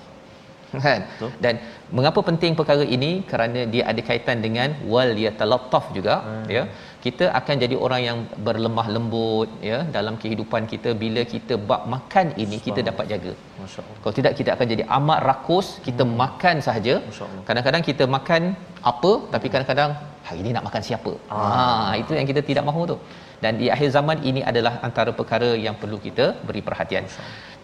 kan? 0.87 1.01
Betul. 1.11 1.31
dan 1.45 1.55
mengapa 1.97 2.21
penting 2.29 2.53
perkara 2.61 2.85
ini? 2.97 3.11
Kerana 3.31 3.61
dia 3.73 3.83
ada 3.91 4.01
kaitan 4.09 4.39
dengan 4.47 4.69
wal 4.93 5.13
yatalattaf 5.25 5.85
juga 5.99 6.17
hmm. 6.29 6.47
ya. 6.57 6.65
Kita 7.05 7.25
akan 7.39 7.55
jadi 7.65 7.77
orang 7.85 8.01
yang 8.09 8.19
berlemah 8.47 8.87
lembut 8.95 9.49
ya 9.71 9.79
dalam 9.97 10.15
kehidupan 10.23 10.65
kita. 10.73 10.91
Bila 11.03 11.23
kita 11.35 11.57
bab 11.71 11.83
makan 11.95 12.27
ini 12.45 12.59
kita 12.67 12.81
dapat 12.91 13.07
jaga. 13.13 13.33
Masyaallah. 13.63 13.97
Kalau 14.03 14.15
tidak 14.19 14.33
kita 14.39 14.51
akan 14.55 14.67
jadi 14.75 14.85
amat 14.99 15.21
rakus 15.31 15.69
kita 15.89 16.05
hmm. 16.07 16.15
makan 16.23 16.57
sahaja. 16.69 16.95
Kadang-kadang 17.49 17.85
kita 17.91 18.07
makan 18.17 18.43
apa 18.93 19.13
tapi 19.35 19.47
kadang-kadang 19.53 19.93
hari 20.29 20.39
ini 20.43 20.51
nak 20.57 20.67
makan 20.69 20.83
siapa? 20.89 21.13
Ah. 21.35 21.43
ha 21.51 21.93
itu 22.03 22.13
yang 22.19 22.29
kita 22.31 22.43
tidak 22.51 22.67
mahu 22.71 22.83
tu 22.93 22.99
dan 23.43 23.53
di 23.61 23.67
akhir 23.75 23.89
zaman 23.97 24.19
ini 24.31 24.41
adalah 24.51 24.75
antara 24.87 25.11
perkara 25.21 25.49
yang 25.67 25.77
perlu 25.81 25.99
kita 26.07 26.27
beri 26.49 26.63
perhatian. 26.69 27.05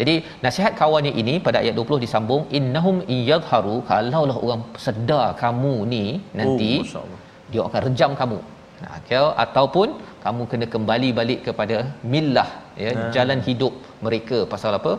Jadi 0.01 0.14
nasihat 0.45 0.72
kawannya 0.81 1.12
ini 1.22 1.35
pada 1.47 1.59
ayat 1.62 1.74
20 1.81 2.05
disambung 2.05 2.43
innahum 2.59 2.97
iyadharu 3.16 3.76
kalaulah 3.91 4.39
orang 4.47 4.62
sedar 4.87 5.26
kamu 5.43 5.74
ni 5.93 6.05
nanti 6.41 6.70
oh, 7.03 7.07
dia 7.53 7.62
akan 7.68 7.81
rejam 7.89 8.12
kamu. 8.22 8.39
Nah, 8.83 8.91
okay, 8.99 9.22
ataupun 9.45 9.89
kamu 10.24 10.43
kena 10.51 10.66
kembali 10.74 11.09
balik 11.20 11.41
kepada 11.47 11.76
millah 12.12 12.49
ya 12.83 12.91
hmm. 12.95 13.09
jalan 13.16 13.41
hidup 13.49 13.74
mereka 14.07 14.39
pasal 14.53 14.74
apa? 14.81 14.93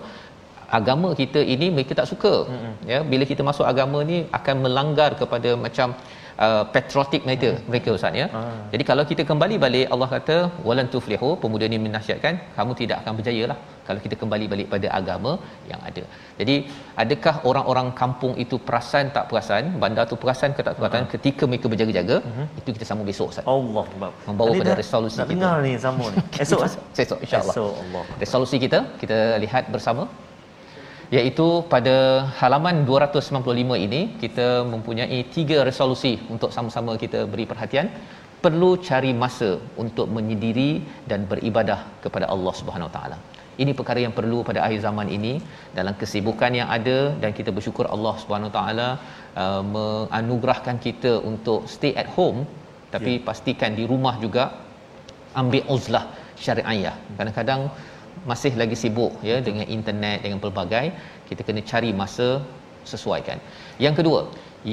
Agama 0.77 1.09
kita 1.19 1.41
ini 1.53 1.67
mereka 1.75 1.93
tak 1.99 2.09
suka. 2.11 2.34
Hmm. 2.51 2.73
Ya 2.91 2.99
bila 3.11 3.23
kita 3.32 3.43
masuk 3.49 3.65
agama 3.71 3.99
ni 4.11 4.17
akan 4.39 4.55
melanggar 4.65 5.11
kepada 5.21 5.51
macam 5.65 5.89
uh, 6.45 6.63
patriotik 6.73 7.21
mereka 7.27 7.49
mereka 7.71 7.89
ustaz 7.97 8.21
ya. 8.21 8.27
Hmm. 8.35 8.61
Jadi 8.73 8.83
kalau 8.89 9.03
kita 9.11 9.23
kembali 9.31 9.55
balik 9.65 9.87
Allah 9.93 10.09
kata 10.15 10.37
walan 10.67 10.87
tuflihu 10.93 11.29
pemuda 11.43 11.65
ini 11.69 11.79
menasihatkan 11.85 12.35
kamu 12.57 12.73
tidak 12.81 12.97
akan 13.01 13.13
berjaya 13.19 13.43
lah 13.51 13.57
kalau 13.87 13.99
kita 14.05 14.15
kembali 14.21 14.45
balik 14.53 14.67
pada 14.73 14.87
agama 14.99 15.31
yang 15.71 15.81
ada. 15.89 16.03
Jadi 16.39 16.55
adakah 17.03 17.35
orang-orang 17.49 17.87
kampung 18.01 18.33
itu 18.43 18.55
perasan 18.67 19.05
tak 19.15 19.25
perasan, 19.31 19.73
bandar 19.83 20.05
tu 20.11 20.17
perasan 20.23 20.53
ke 20.57 20.63
tak 20.67 20.75
perasan 20.79 21.03
hmm. 21.05 21.11
ketika 21.15 21.43
mereka 21.51 21.67
berjaga-jaga? 21.73 22.17
Hmm. 22.27 22.47
Itu 22.61 22.69
kita 22.77 22.87
sambung 22.89 23.09
besok 23.11 23.33
ustaz. 23.33 23.51
Allah 23.57 23.85
membawa 24.29 24.53
pada 24.61 24.75
resolusi 24.83 25.19
kita. 25.19 25.31
Dengar 25.33 25.55
ni 25.67 25.73
sambung 25.85 26.09
ni. 26.13 26.17
Esok 26.43 26.61
esok 27.03 27.19
insya-Allah. 27.25 27.55
Esok 27.55 27.73
Allah. 27.83 28.03
Resolusi 28.23 28.57
kita 28.65 28.81
kita 29.03 29.19
lihat 29.45 29.65
bersama 29.75 30.03
iaitu 31.18 31.47
pada 31.74 31.95
halaman 32.39 32.78
295 32.89 33.86
ini 33.86 34.01
kita 34.24 34.47
mempunyai 34.74 35.20
tiga 35.36 35.57
resolusi 35.70 36.14
untuk 36.34 36.51
sama-sama 36.55 36.93
kita 37.03 37.22
beri 37.34 37.47
perhatian. 37.51 37.89
Perlu 38.43 38.70
cari 38.88 39.12
masa 39.24 39.49
untuk 39.84 40.07
menyendiri 40.16 40.72
dan 41.10 41.28
beribadah 41.32 41.80
kepada 42.03 42.26
Allah 42.34 42.53
Subhanahu 42.60 42.91
Taala. 42.95 43.18
Ini 43.62 43.72
perkara 43.80 43.99
yang 44.03 44.14
perlu 44.18 44.38
pada 44.47 44.60
akhir 44.66 44.80
zaman 44.88 45.07
ini. 45.16 45.34
Dalam 45.78 45.93
kesibukan 46.01 46.51
yang 46.60 46.70
ada 46.78 46.97
dan 47.22 47.32
kita 47.39 47.51
bersyukur 47.57 47.86
Allah 47.95 48.14
Subhanahu 48.22 48.51
taala 48.57 48.89
uh, 49.43 49.62
menganugerahkan 49.76 50.78
kita 50.86 51.12
untuk 51.32 51.68
stay 51.74 51.91
at 52.01 52.10
home 52.18 52.39
tapi 52.93 53.14
yeah. 53.20 53.26
pastikan 53.28 53.72
di 53.80 53.84
rumah 53.91 54.16
juga 54.24 54.43
ambil 55.41 55.64
uzlah 55.76 56.05
syariah. 56.43 56.95
Kadang-kadang 57.20 57.62
masih 58.32 58.53
lagi 58.62 58.78
sibuk 58.82 59.14
ya 59.30 59.38
dengan 59.47 59.66
internet 59.78 60.20
dengan 60.26 60.39
pelbagai 60.43 60.86
kita 61.30 61.41
kena 61.47 61.64
cari 61.72 61.91
masa 62.01 62.28
sesuaikan 62.91 63.39
yang 63.86 63.95
kedua 63.99 64.22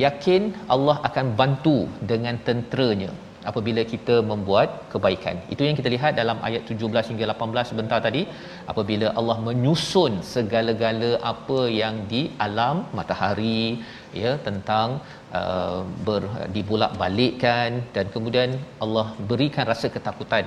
yakin 0.07 0.43
Allah 0.75 0.97
akan 1.09 1.27
bantu 1.41 1.79
dengan 2.11 2.37
tenteranya 2.49 3.11
apabila 3.51 3.83
kita 3.93 4.15
membuat 4.31 4.69
kebaikan. 4.93 5.37
Itu 5.55 5.63
yang 5.67 5.77
kita 5.81 5.89
lihat 5.95 6.13
dalam 6.21 6.39
ayat 6.49 6.63
17 6.71 7.11
hingga 7.11 7.27
18 7.33 7.71
sebentar 7.71 7.99
tadi 8.07 8.23
apabila 8.73 9.09
Allah 9.19 9.39
menyusun 9.49 10.15
segala-gala 10.35 11.11
apa 11.33 11.61
yang 11.81 11.97
di 12.13 12.23
alam 12.47 12.77
matahari 12.99 13.63
ya 14.23 14.33
tentang 14.47 14.89
uh, 15.41 15.81
ber 16.07 16.23
dibulak-balikkan 16.57 17.71
dan 17.97 18.07
kemudian 18.15 18.53
Allah 18.87 19.07
berikan 19.31 19.67
rasa 19.73 19.89
ketakutan 19.97 20.47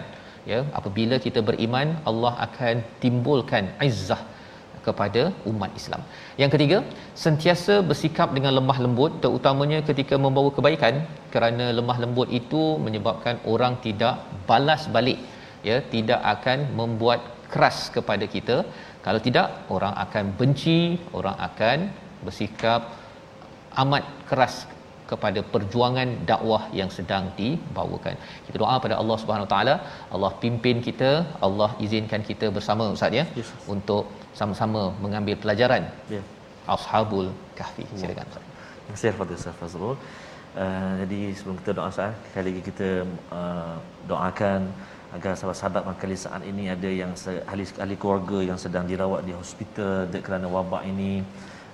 ya 0.52 0.60
apabila 0.80 1.16
kita 1.26 1.40
beriman 1.50 1.88
Allah 2.10 2.34
akan 2.48 2.76
timbulkan 3.04 3.66
izzah 3.88 4.22
kepada 4.88 5.22
umat 5.52 5.72
Islam. 5.80 6.02
Yang 6.42 6.52
ketiga, 6.54 6.78
sentiasa 7.24 7.74
bersikap 7.90 8.30
dengan 8.38 8.54
lemah 8.58 8.78
lembut 8.86 9.12
terutamanya 9.24 9.80
ketika 9.90 10.16
membawa 10.26 10.50
kebaikan 10.58 10.96
kerana 11.34 11.66
lemah 11.80 11.98
lembut 12.04 12.30
itu 12.40 12.62
menyebabkan 12.86 13.38
orang 13.54 13.76
tidak 13.86 14.16
balas 14.50 14.84
balik 14.96 15.20
ya, 15.70 15.78
tidak 15.94 16.22
akan 16.34 16.60
membuat 16.80 17.22
keras 17.52 17.80
kepada 17.96 18.26
kita. 18.36 18.58
Kalau 19.06 19.20
tidak, 19.28 19.48
orang 19.76 19.94
akan 20.06 20.26
benci, 20.40 20.80
orang 21.18 21.38
akan 21.50 21.78
bersikap 22.26 22.82
amat 23.84 24.04
keras 24.30 24.56
kepada 25.12 25.40
perjuangan 25.54 26.10
dakwah 26.32 26.62
yang 26.80 26.90
sedang 26.98 27.24
dibawakan. 27.40 28.16
Kita 28.46 28.58
doa 28.64 28.76
pada 28.86 28.96
Allah 29.02 29.18
Subhanahu 29.22 29.48
Wa 29.48 29.52
Taala, 29.54 29.76
Allah 30.16 30.32
pimpin 30.44 30.78
kita, 30.88 31.12
Allah 31.48 31.70
izinkan 31.86 32.24
kita 32.30 32.48
bersama 32.58 32.86
Ustaz 32.98 33.20
ya 33.20 33.26
yes. 33.40 33.52
untuk 33.76 34.06
sama-sama 34.40 34.82
mengambil 35.06 35.38
pelajaran. 35.44 35.86
Ya. 36.16 36.18
Yeah. 36.18 36.26
Ashabul 36.76 37.30
Kahfi. 37.60 37.86
Silakan 38.02 38.26
Ustaz. 38.32 38.46
Terima 38.46 38.96
kasih 38.96 39.12
kepada 39.16 39.34
Ustaz 39.40 39.56
Fazrul. 39.62 39.96
Uh, 40.62 40.94
jadi 41.02 41.20
sebelum 41.38 41.58
kita 41.62 41.72
doa 41.78 41.90
Ustaz, 41.94 42.14
sekali 42.30 42.46
lagi 42.50 42.62
kita 42.70 42.90
uh, 43.40 43.76
doakan 44.10 44.62
agar 45.18 45.34
sahabat-sahabat 45.38 45.84
makali 45.90 46.18
saat 46.24 46.42
ini 46.46 46.64
ada 46.76 46.90
yang 47.02 47.12
ahli, 47.52 47.66
ahli 47.84 47.96
keluarga 48.02 48.40
yang 48.50 48.60
sedang 48.64 48.86
dirawat 48.92 49.26
di 49.28 49.34
hospital 49.34 50.06
kerana 50.28 50.46
wabak 50.56 50.86
ini 50.86 51.26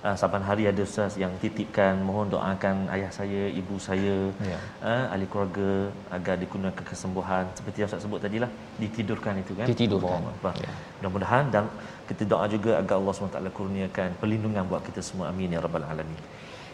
uh, 0.05 0.15
saban 0.21 0.43
hari 0.49 0.63
ada 0.71 0.81
ustaz 0.89 1.15
yang 1.23 1.33
titipkan 1.43 2.01
mohon 2.07 2.27
doakan 2.33 2.75
ayah 2.95 3.11
saya 3.17 3.41
ibu 3.61 3.75
saya 3.87 4.17
ya. 4.51 4.57
uh, 4.91 5.05
ahli 5.13 5.25
keluarga 5.31 5.69
agar 6.17 6.35
dikurniakan 6.43 6.85
kesembuhan 6.91 7.45
seperti 7.57 7.77
yang 7.81 7.89
ustaz 7.91 8.05
sebut 8.05 8.21
tadilah 8.25 8.51
ditidurkan 8.81 9.41
itu 9.43 9.55
kan 9.59 9.65
ditidurkan 9.71 10.19
ya. 10.65 10.71
mudah-mudahan 10.99 11.45
dan 11.55 11.65
kita 12.09 12.23
doa 12.33 12.45
juga 12.55 12.71
agar 12.81 12.95
Allah 12.99 13.13
SWT 13.15 13.57
kurniakan 13.59 14.09
perlindungan 14.21 14.63
buat 14.71 14.81
kita 14.89 15.03
semua 15.09 15.27
amin 15.33 15.57
ya 15.57 15.61
rabbal 15.67 15.87
alamin 15.93 16.21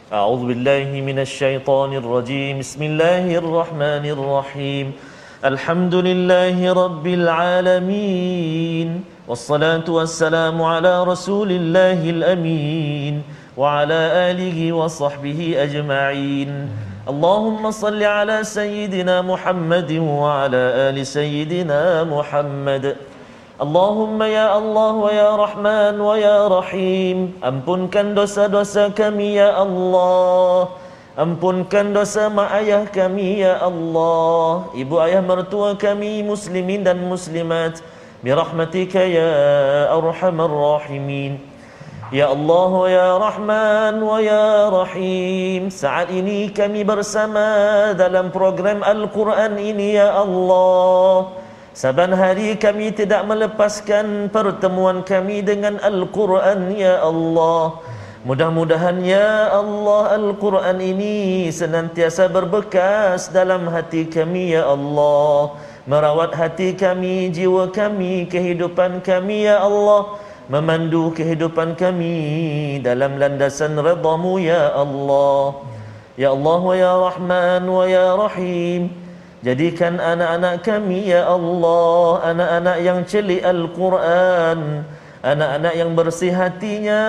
أعوذ 0.07 0.41
بالله 0.47 1.03
من 1.03 1.19
الشيطان 1.19 1.91
الرجيم 2.01 2.63
بسم 2.63 2.81
الله 2.89 3.27
الرحمن 3.43 4.05
الرحيم 4.15 4.87
الحمد 5.51 5.95
لله 6.07 6.57
رب 6.83 7.05
العالمين 7.19 8.89
والصلاة 9.27 9.87
والسلام 9.89 10.61
على 10.61 11.03
رسول 11.03 11.51
الله 11.51 11.99
الأمين 12.09 13.23
وعلى 13.57 14.01
آله 14.31 14.73
وصحبه 14.73 15.39
أجمعين 15.57 16.51
اللهم 17.07 17.71
صل 17.71 18.03
على 18.03 18.43
سيدنا 18.43 19.21
محمد 19.21 19.91
وعلى 19.91 20.63
آل 20.91 20.97
سيدنا 21.07 22.03
محمد 22.03 22.95
اللهم 23.57 24.19
يا 24.23 24.47
الله 24.57 24.91
ويا 25.05 25.29
رحمن 25.35 25.95
ويا 25.97 26.39
رحيم 26.47 27.41
ampunkan 27.41 28.13
dosa-dosa 28.13 28.93
kami 28.93 29.41
ya 29.41 29.57
Allah 29.57 30.77
Ampunkan 31.17 31.97
dosa 31.97 32.29
mak 32.29 32.53
ayah 32.61 32.85
kami 32.85 33.41
ya 33.41 33.57
Allah 33.57 34.69
Ibu 34.77 35.01
ayah 35.01 35.25
mertua 35.25 35.73
kami 35.73 36.21
muslimin 36.21 36.85
dan 36.85 37.01
muslimat 37.09 37.81
برحمتك 38.23 38.95
يا 38.95 39.31
أرحم 39.93 40.37
الراحمين 40.41 41.33
Ya 42.07 42.31
Allah 42.31 42.71
ya 42.87 43.07
Rahman 43.19 43.99
wa 43.99 44.15
ya 44.23 44.71
Rahim 44.71 45.67
Saat 45.67 46.07
ini 46.07 46.47
kami 46.55 46.87
bersama 46.87 47.43
dalam 47.99 48.31
program 48.31 48.79
Al-Quran 48.79 49.59
ini 49.59 49.99
ya 49.99 50.15
Allah 50.15 51.35
Saban 51.75 52.15
hari 52.15 52.55
kami 52.55 52.95
tidak 52.95 53.27
melepaskan 53.27 54.31
pertemuan 54.31 55.03
kami 55.03 55.43
dengan 55.43 55.83
Al-Quran 55.83 56.79
ya 56.79 57.03
Allah 57.03 57.83
Mudah-mudahan 58.23 59.03
ya 59.03 59.51
Allah 59.51 60.15
Al-Quran 60.15 60.79
ini 60.79 61.51
senantiasa 61.51 62.31
berbekas 62.31 63.35
dalam 63.35 63.67
hati 63.67 64.07
kami 64.07 64.55
ya 64.55 64.63
Allah 64.63 65.59
merawat 65.86 66.34
hati 66.34 66.74
kami, 66.78 67.30
jiwa 67.34 67.70
kami, 67.74 68.30
kehidupan 68.30 69.02
kami 69.02 69.50
ya 69.50 69.62
Allah. 69.62 70.18
Memandu 70.50 71.14
kehidupan 71.14 71.78
kami 71.78 72.18
dalam 72.82 73.16
landasan 73.16 73.78
redamu 73.78 74.42
ya 74.42 74.74
Allah. 74.74 75.64
Ya 76.18 76.34
Allah 76.34 76.60
wa 76.60 76.74
ya 76.76 76.92
Rahman 76.98 77.62
wa 77.64 77.84
ya 77.88 78.18
Rahim. 78.18 78.90
Jadikan 79.40 79.96
anak-anak 80.02 80.66
kami 80.66 81.08
ya 81.08 81.30
Allah. 81.30 82.26
Anak-anak 82.26 82.76
yang 82.84 83.00
celik 83.06 83.40
Al-Quran. 83.40 84.82
Anak-anak 85.22 85.74
yang 85.78 85.90
bersih 85.94 86.34
hatinya. 86.34 87.04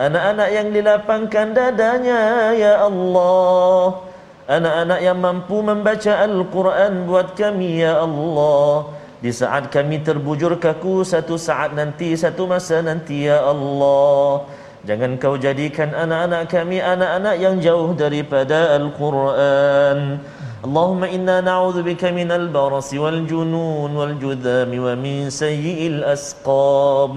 Anak-anak 0.00 0.48
yang 0.50 0.68
dilapangkan 0.72 1.46
dadanya 1.52 2.20
ya 2.56 2.74
Allah 2.88 4.08
anak-anak 4.47 4.99
yang 4.99 5.17
mampu 5.23 5.63
membaca 5.63 6.13
Al-Quran 6.27 7.07
buat 7.07 7.35
kami 7.35 7.83
ya 7.83 8.03
Allah 8.03 8.91
di 9.23 9.31
saat 9.31 9.71
kami 9.71 10.03
terbujur 10.03 10.59
kaku 10.59 11.07
satu 11.07 11.39
saat 11.39 11.71
nanti 11.71 12.11
satu 12.19 12.43
masa 12.43 12.83
nanti 12.83 13.31
ya 13.31 13.39
Allah 13.39 14.43
jangan 14.83 15.15
kau 15.15 15.39
jadikan 15.39 15.95
anak-anak 15.95 16.51
kami 16.51 16.83
anak-anak 16.83 17.35
yang 17.39 17.55
jauh 17.63 17.95
daripada 17.95 18.75
Al-Quran 18.75 20.19
اللهم 20.63 21.03
إنا 21.03 21.43
نعوذ 21.43 21.83
بك 21.83 22.07
من 22.15 22.31
البرص 22.31 22.95
والجنون 22.95 23.91
والجذام 23.99 24.71
ومن 24.71 25.27
سيء 25.27 25.79
الأسقام 25.99 27.13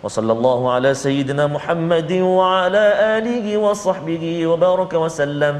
وصلى 0.00 0.32
الله 0.32 0.60
على 0.72 0.90
سيدنا 0.96 1.52
محمد 1.52 2.12
وعلى 2.12 2.84
آله 3.20 3.46
وصحبه 3.60 4.24
وبارك 4.46 4.92
وسلم 5.04 5.54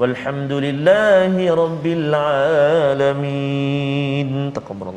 walhamdulillahi 0.00 1.44
rabbil 1.62 2.06
alamin 2.14 3.68
العالمين 4.18 4.58
تقبل 4.58 4.88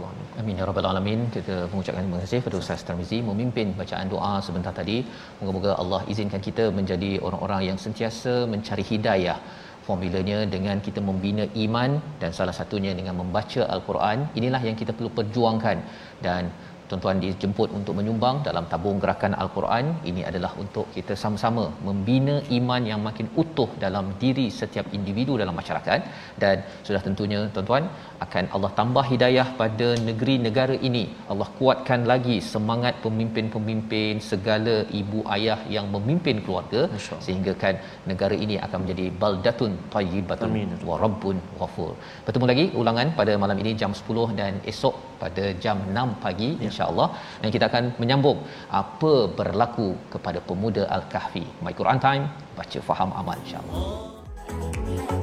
Amin 0.41 0.55
ya 0.59 0.65
rabbal 0.69 0.87
alamin. 0.89 1.19
Kita 1.35 1.55
mengucapkan 1.71 2.03
terima 2.05 2.19
kasih 2.23 2.37
kepada 2.41 2.57
Ustaz 2.61 2.81
Tarmizi 2.87 3.17
memimpin 3.29 3.67
bacaan 3.79 4.07
doa 4.13 4.33
sebentar 4.45 4.73
tadi. 4.79 4.97
Moga-moga 5.39 5.71
Allah 5.81 5.99
izinkan 6.11 6.41
kita 6.47 6.65
menjadi 6.77 7.11
orang-orang 7.25 7.61
yang 7.69 7.77
sentiasa 7.85 8.33
mencari 8.53 8.83
hidayah. 8.91 9.37
Formulanya 9.85 10.39
dengan 10.53 10.77
kita 10.87 10.99
membina 11.09 11.45
iman 11.65 11.91
dan 12.21 12.31
salah 12.37 12.55
satunya 12.59 12.91
dengan 12.99 13.15
membaca 13.21 13.61
al-Quran. 13.75 14.17
Inilah 14.39 14.61
yang 14.67 14.77
kita 14.81 14.91
perlu 14.97 15.11
perjuangkan 15.19 15.77
dan 16.25 16.43
tuan-tuan 16.91 17.19
dijemput 17.25 17.69
untuk 17.77 17.93
menyumbang 17.97 18.37
dalam 18.47 18.65
tabung 18.71 18.97
gerakan 19.03 19.33
Al-Quran. 19.43 19.85
Ini 20.09 20.21
adalah 20.29 20.51
untuk 20.63 20.85
kita 20.95 21.15
sama-sama 21.23 21.63
membina 21.87 22.35
iman 22.57 22.83
yang 22.91 23.01
makin 23.07 23.27
utuh 23.41 23.69
dalam 23.83 24.05
diri 24.23 24.47
setiap 24.59 24.87
individu 24.97 25.35
dalam 25.41 25.55
masyarakat. 25.61 25.99
Dan 26.43 26.57
sudah 26.87 27.01
tentunya 27.07 27.39
tuan-tuan 27.55 27.85
akan 28.25 28.45
Allah 28.55 28.71
tambah 28.79 29.05
hidayah 29.11 29.47
pada 29.61 29.87
negeri 30.09 30.35
negara 30.47 30.75
ini. 30.89 31.03
Allah 31.31 31.49
kuatkan 31.59 32.01
lagi 32.11 32.37
semangat 32.53 32.95
pemimpin-pemimpin 33.05 34.19
segala 34.31 34.75
ibu 35.01 35.21
ayah 35.37 35.59
yang 35.75 35.87
memimpin 35.95 36.37
keluarga 36.45 36.81
sehingga 37.27 37.55
kan 37.63 37.77
negara 38.11 38.35
ini 38.45 38.57
akan 38.65 38.77
menjadi 38.83 39.05
baldatun 39.23 39.73
tayyibatun 39.95 40.51
wa 40.89 40.97
rabbun 41.05 41.39
ghafur. 41.61 41.93
Bertemu 42.27 42.45
lagi 42.51 42.65
ulangan 42.81 43.07
pada 43.21 43.33
malam 43.45 43.57
ini 43.63 43.73
jam 43.83 43.93
10 44.01 44.37
dan 44.41 44.53
esok 44.73 44.95
pada 45.23 45.45
jam 45.63 45.79
6 45.95 46.21
pagi 46.25 46.51
ya. 46.65 46.71
insya-Allah. 46.81 47.07
Dan 47.45 47.49
kita 47.53 47.69
akan 47.69 47.83
menyambung 48.01 48.41
apa 48.73 49.13
berlaku 49.29 49.93
kepada 50.09 50.41
pemuda 50.41 50.89
al-kahfi. 50.89 51.45
My 51.61 51.77
Quran 51.77 52.01
time 52.01 52.25
baca 52.57 52.79
faham 52.81 53.13
amal 53.13 53.37
insya-Allah 53.45 55.20